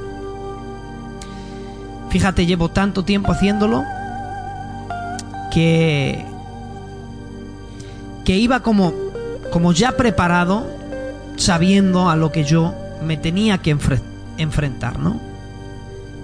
Fíjate, 2.09 2.45
llevo 2.45 2.69
tanto 2.69 3.03
tiempo 3.03 3.33
haciéndolo 3.33 3.83
que 5.51 6.25
que 8.25 8.37
iba 8.37 8.59
como 8.61 8.93
como 9.51 9.73
ya 9.73 9.93
preparado, 9.93 10.67
sabiendo 11.37 12.09
a 12.09 12.15
lo 12.15 12.31
que 12.31 12.43
yo 12.43 12.73
me 13.03 13.17
tenía 13.17 13.57
que 13.59 13.75
enfre- 13.75 14.01
enfrentar, 14.37 14.99
¿no? 14.99 15.19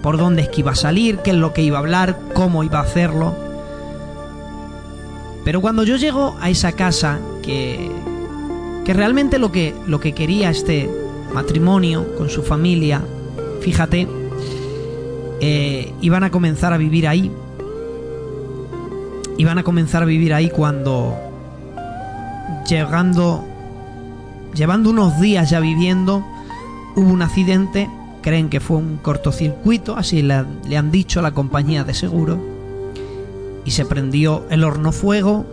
Por 0.02 0.16
dónde 0.18 0.42
es 0.42 0.48
que 0.48 0.60
iba 0.60 0.72
a 0.72 0.76
salir, 0.76 1.18
qué 1.18 1.30
es 1.30 1.36
lo 1.36 1.52
que 1.52 1.62
iba 1.62 1.78
a 1.78 1.80
hablar, 1.80 2.16
cómo 2.34 2.62
iba 2.62 2.78
a 2.78 2.82
hacerlo. 2.82 3.34
Pero 5.44 5.60
cuando 5.60 5.82
yo 5.82 5.96
llego 5.96 6.36
a 6.40 6.50
esa 6.50 6.72
casa 6.72 7.18
que 7.42 7.90
que 8.84 8.94
realmente 8.94 9.38
lo 9.38 9.50
que 9.50 9.74
lo 9.88 9.98
que 9.98 10.12
quería 10.12 10.50
este 10.50 10.88
matrimonio 11.34 12.14
con 12.16 12.30
su 12.30 12.44
familia, 12.44 13.02
fíjate, 13.60 14.06
eh, 15.40 15.92
iban 16.00 16.22
a 16.22 16.30
comenzar 16.30 16.72
a 16.72 16.76
vivir 16.76 17.08
ahí. 17.08 17.32
Iban 19.38 19.58
a 19.58 19.62
comenzar 19.62 20.02
a 20.02 20.06
vivir 20.06 20.32
ahí 20.32 20.50
cuando 20.50 21.16
llegando 22.68 23.44
llevando 24.54 24.90
unos 24.90 25.20
días 25.20 25.50
ya 25.50 25.60
viviendo 25.60 26.24
hubo 26.96 27.12
un 27.12 27.22
accidente 27.22 27.88
creen 28.22 28.48
que 28.48 28.58
fue 28.58 28.78
un 28.78 28.96
cortocircuito 28.96 29.96
así 29.96 30.22
le, 30.22 30.44
le 30.66 30.76
han 30.76 30.90
dicho 30.90 31.20
a 31.20 31.22
la 31.22 31.32
compañía 31.32 31.84
de 31.84 31.94
seguro 31.94 32.40
y 33.64 33.70
se 33.70 33.84
prendió 33.84 34.46
el 34.50 34.64
horno 34.64 34.90
fuego 34.90 35.44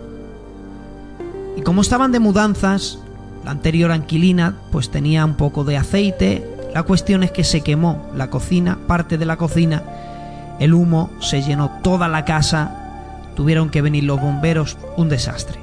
y 1.57 1.61
como 1.61 1.81
estaban 1.81 2.11
de 2.11 2.19
mudanzas 2.19 2.99
la 3.43 3.51
anterior 3.51 3.91
anquilina 3.91 4.55
pues 4.71 4.89
tenía 4.89 5.25
un 5.25 5.35
poco 5.35 5.63
de 5.63 5.77
aceite. 5.77 6.47
La 6.73 6.83
cuestión 6.83 7.23
es 7.23 7.31
que 7.31 7.43
se 7.43 7.61
quemó 7.61 8.09
la 8.15 8.29
cocina 8.29 8.79
parte 8.87 9.17
de 9.17 9.25
la 9.25 9.37
cocina 9.37 9.83
el 10.59 10.73
humo 10.73 11.09
se 11.19 11.41
llenó 11.41 11.71
toda 11.81 12.07
la 12.07 12.25
casa, 12.25 12.82
tuvieron 13.35 13.69
que 13.69 13.81
venir 13.81 14.03
los 14.03 14.21
bomberos, 14.21 14.77
un 14.97 15.09
desastre. 15.09 15.59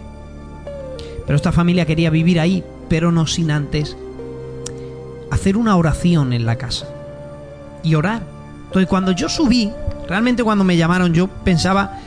Pero 1.27 1.37
esta 1.37 1.53
familia 1.53 1.87
quería 1.87 2.11
vivir 2.11 2.41
ahí, 2.41 2.65
pero 2.89 3.13
no 3.13 3.27
sin 3.27 3.51
antes 3.51 3.97
hacer 5.31 5.57
una 5.57 5.77
oración 5.77 6.33
en 6.33 6.45
la 6.45 6.57
casa 6.57 6.89
y 7.83 7.95
orar. 7.95 8.23
Entonces 8.67 8.89
cuando 8.89 9.13
yo 9.13 9.29
subí, 9.29 9.71
realmente 10.09 10.43
cuando 10.45 10.65
me 10.65 10.77
llamaron 10.77 11.15
yo 11.15 11.29
pensaba 11.29 11.99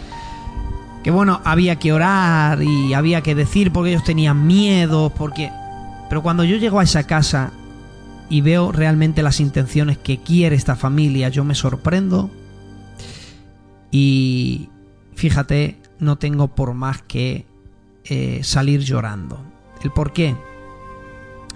que 1.03 1.11
bueno, 1.11 1.41
había 1.43 1.77
que 1.77 1.91
orar 1.91 2.63
y 2.63 2.93
había 2.93 3.21
que 3.21 3.35
decir 3.35 3.71
porque 3.71 3.91
ellos 3.91 4.03
tenían 4.03 4.47
miedo, 4.47 5.11
porque... 5.17 5.51
Pero 6.09 6.21
cuando 6.21 6.43
yo 6.43 6.57
llego 6.57 6.79
a 6.79 6.83
esa 6.83 7.03
casa 7.03 7.51
y 8.29 8.41
veo 8.41 8.71
realmente 8.71 9.21
las 9.23 9.39
intenciones 9.39 9.97
que 9.97 10.19
quiere 10.19 10.55
esta 10.55 10.75
familia, 10.75 11.29
yo 11.29 11.43
me 11.43 11.55
sorprendo 11.55 12.29
y 13.91 14.69
fíjate, 15.15 15.79
no 15.99 16.17
tengo 16.17 16.49
por 16.49 16.73
más 16.73 17.01
que 17.01 17.45
eh, 18.05 18.41
salir 18.43 18.81
llorando. 18.81 19.39
¿El 19.81 19.91
por 19.91 20.13
qué? 20.13 20.35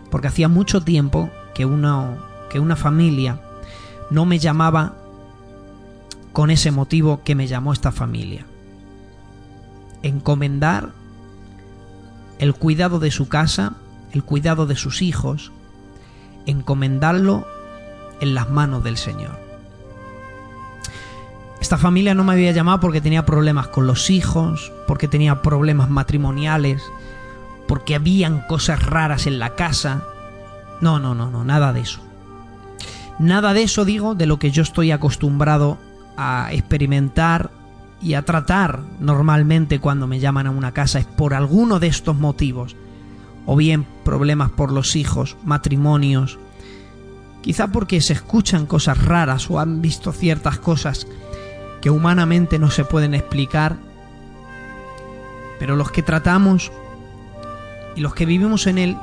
Porque 0.10 0.28
hacía 0.28 0.48
mucho 0.48 0.82
tiempo 0.82 1.30
que 1.54 1.66
una, 1.66 2.18
que 2.50 2.60
una 2.60 2.76
familia 2.76 3.42
no 4.10 4.26
me 4.26 4.40
llamaba 4.40 4.96
con 6.34 6.52
ese 6.52 6.72
motivo 6.72 7.24
que 7.24 7.36
me 7.36 7.48
llamó 7.48 7.74
esta 7.74 7.92
familia. 7.92 8.46
Encomendar 10.04 10.92
el 12.40 12.54
cuidado 12.54 13.00
de 13.00 13.12
su 13.12 13.28
casa, 13.28 13.76
el 14.12 14.24
cuidado 14.24 14.68
de 14.68 14.76
sus 14.76 15.02
hijos, 15.02 15.52
encomendarlo 16.46 17.48
en 18.22 18.36
las 18.36 18.50
manos 18.50 18.84
del 18.84 18.98
Señor. 18.98 19.47
Esta 21.62 21.78
familia 21.78 22.14
no 22.14 22.24
me 22.24 22.34
había 22.34 22.52
llamado 22.52 22.80
porque 22.80 23.02
tenía 23.02 23.26
problemas 23.26 23.68
con 23.68 23.88
los 23.88 24.10
hijos, 24.10 24.72
porque 24.88 25.08
tenía 25.08 25.42
problemas 25.42 25.90
matrimoniales, 25.90 26.84
porque 27.68 27.96
habían 27.96 28.42
cosas 28.48 28.86
raras 28.86 29.26
en 29.28 29.40
la 29.40 29.56
casa. 29.56 30.04
No, 30.82 31.00
no, 31.00 31.16
no, 31.16 31.32
no, 31.32 31.44
nada 31.44 31.74
de 31.74 31.82
eso. 31.82 32.00
Nada 33.20 33.54
de 33.54 33.64
eso 33.64 33.84
digo 33.84 34.14
de 34.14 34.28
lo 34.28 34.38
que 34.38 34.52
yo 34.52 34.62
estoy 34.62 34.92
acostumbrado 34.92 35.80
a 36.16 36.50
experimentar 36.52 37.50
y 38.00 38.14
a 38.14 38.22
tratar 38.22 38.82
normalmente 39.00 39.80
cuando 39.80 40.06
me 40.06 40.20
llaman 40.20 40.46
a 40.46 40.52
una 40.52 40.72
casa 40.72 41.00
es 41.00 41.06
por 41.06 41.34
alguno 41.34 41.80
de 41.80 41.88
estos 41.88 42.16
motivos. 42.16 42.76
O 43.48 43.56
bien 43.56 43.88
problemas 44.04 44.52
por 44.52 44.72
los 44.72 44.96
hijos, 44.96 45.38
matrimonios, 45.44 46.38
quizá 47.42 47.70
porque 47.70 48.02
se 48.02 48.14
escuchan 48.14 48.68
cosas 48.68 49.04
raras 49.04 49.50
o 49.50 49.60
han 49.60 49.82
visto 49.82 50.12
ciertas 50.12 50.60
cosas 50.60 51.08
que 51.82 51.90
humanamente 51.90 52.60
no 52.60 52.72
se 52.72 52.86
pueden 52.86 53.14
explicar, 53.14 53.78
pero 55.60 55.76
los 55.76 55.92
que 55.92 56.04
tratamos 56.04 56.72
y 57.96 58.02
los 58.02 58.14
que 58.14 58.26
vivimos 58.26 58.68
en 58.68 58.78
él, 58.78 58.98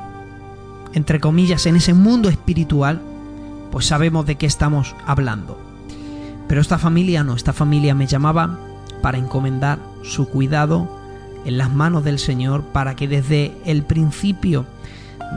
entre 0.92 1.20
comillas, 1.20 1.66
en 1.66 1.76
ese 1.76 1.94
mundo 1.94 2.28
espiritual, 2.28 3.00
pues 3.70 3.86
sabemos 3.86 4.26
de 4.26 4.36
qué 4.36 4.46
estamos 4.46 4.94
hablando. 5.06 5.58
Pero 6.46 6.60
esta 6.60 6.78
familia 6.78 7.24
no, 7.24 7.34
esta 7.34 7.52
familia 7.52 7.94
me 7.94 8.06
llamaba 8.06 8.58
para 9.02 9.18
encomendar 9.18 9.78
su 10.02 10.28
cuidado 10.28 10.88
en 11.44 11.58
las 11.58 11.72
manos 11.72 12.04
del 12.04 12.18
Señor 12.18 12.62
para 12.62 12.94
que 12.96 13.08
desde 13.08 13.52
el 13.64 13.82
principio 13.82 14.64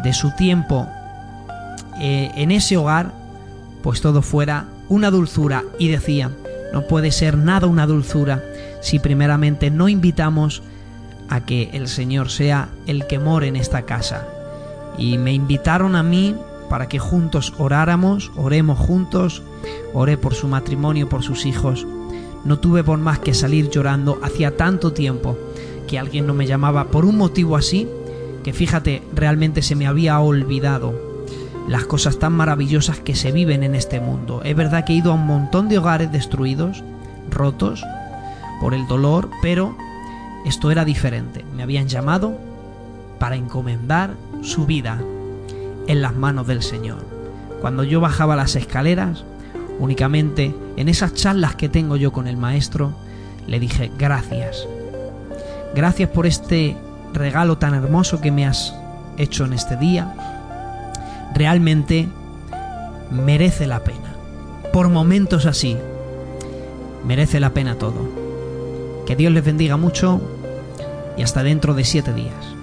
de 0.03 0.13
su 0.13 0.31
tiempo 0.35 0.87
eh, 1.99 2.31
en 2.35 2.51
ese 2.51 2.77
hogar, 2.77 3.13
pues 3.81 4.01
todo 4.01 4.21
fuera 4.21 4.67
una 4.89 5.09
dulzura. 5.09 5.63
Y 5.79 5.87
decían, 5.89 6.35
no 6.77 6.83
puede 6.83 7.11
ser 7.11 7.39
nada 7.39 7.65
una 7.65 7.87
dulzura 7.87 8.43
si 8.81 8.99
primeramente 8.99 9.71
no 9.71 9.89
invitamos 9.89 10.61
a 11.27 11.43
que 11.43 11.71
el 11.73 11.87
Señor 11.87 12.29
sea 12.29 12.69
el 12.85 13.07
que 13.07 13.17
more 13.17 13.47
en 13.47 13.55
esta 13.55 13.81
casa. 13.81 14.27
Y 14.95 15.17
me 15.17 15.33
invitaron 15.33 15.95
a 15.95 16.03
mí 16.03 16.35
para 16.69 16.87
que 16.87 16.99
juntos 16.99 17.51
oráramos, 17.57 18.31
oremos 18.35 18.77
juntos, 18.77 19.41
oré 19.91 20.19
por 20.19 20.35
su 20.35 20.47
matrimonio, 20.47 21.09
por 21.09 21.23
sus 21.23 21.47
hijos. 21.47 21.87
No 22.45 22.59
tuve 22.59 22.83
por 22.83 22.99
más 22.99 23.17
que 23.17 23.33
salir 23.33 23.71
llorando 23.71 24.19
hacía 24.21 24.55
tanto 24.55 24.93
tiempo 24.93 25.35
que 25.87 25.97
alguien 25.97 26.27
no 26.27 26.35
me 26.35 26.45
llamaba 26.45 26.91
por 26.91 27.05
un 27.05 27.17
motivo 27.17 27.55
así, 27.55 27.87
que 28.43 28.53
fíjate, 28.53 29.01
realmente 29.15 29.63
se 29.63 29.73
me 29.73 29.87
había 29.87 30.19
olvidado 30.19 30.93
las 31.67 31.83
cosas 31.85 32.17
tan 32.17 32.33
maravillosas 32.33 32.99
que 32.99 33.15
se 33.15 33.31
viven 33.31 33.61
en 33.61 33.75
este 33.75 33.99
mundo. 33.99 34.41
Es 34.43 34.55
verdad 34.55 34.85
que 34.85 34.93
he 34.93 34.97
ido 34.97 35.11
a 35.11 35.15
un 35.15 35.27
montón 35.27 35.67
de 35.67 35.77
hogares 35.77 36.11
destruidos, 36.11 36.83
rotos 37.29 37.85
por 38.61 38.73
el 38.73 38.87
dolor, 38.87 39.29
pero 39.41 39.75
esto 40.45 40.71
era 40.71 40.85
diferente. 40.85 41.43
Me 41.55 41.63
habían 41.63 41.87
llamado 41.87 42.37
para 43.19 43.35
encomendar 43.35 44.15
su 44.41 44.65
vida 44.65 45.01
en 45.87 46.01
las 46.01 46.15
manos 46.15 46.47
del 46.47 46.63
Señor. 46.63 47.05
Cuando 47.59 47.83
yo 47.83 47.99
bajaba 47.99 48.35
las 48.35 48.55
escaleras, 48.55 49.25
únicamente 49.79 50.55
en 50.77 50.87
esas 50.87 51.13
charlas 51.13 51.55
que 51.55 51.69
tengo 51.69 51.97
yo 51.97 52.13
con 52.13 52.27
el 52.27 52.37
Maestro, 52.37 52.93
le 53.45 53.59
dije 53.59 53.91
gracias. 53.97 54.65
Gracias 55.75 56.09
por 56.09 56.27
este 56.27 56.77
regalo 57.13 57.57
tan 57.57 57.73
hermoso 57.73 58.21
que 58.21 58.31
me 58.31 58.45
has 58.45 58.73
hecho 59.17 59.45
en 59.45 59.53
este 59.53 59.75
día 59.75 60.26
realmente 61.37 62.07
merece 63.11 63.67
la 63.67 63.83
pena. 63.83 64.15
Por 64.73 64.89
momentos 64.89 65.45
así, 65.45 65.77
merece 67.05 67.39
la 67.39 67.53
pena 67.53 67.75
todo. 67.75 68.09
Que 69.05 69.15
Dios 69.15 69.31
les 69.31 69.45
bendiga 69.45 69.77
mucho 69.77 70.19
y 71.15 71.21
hasta 71.21 71.43
dentro 71.43 71.73
de 71.73 71.83
siete 71.83 72.13
días. 72.13 72.56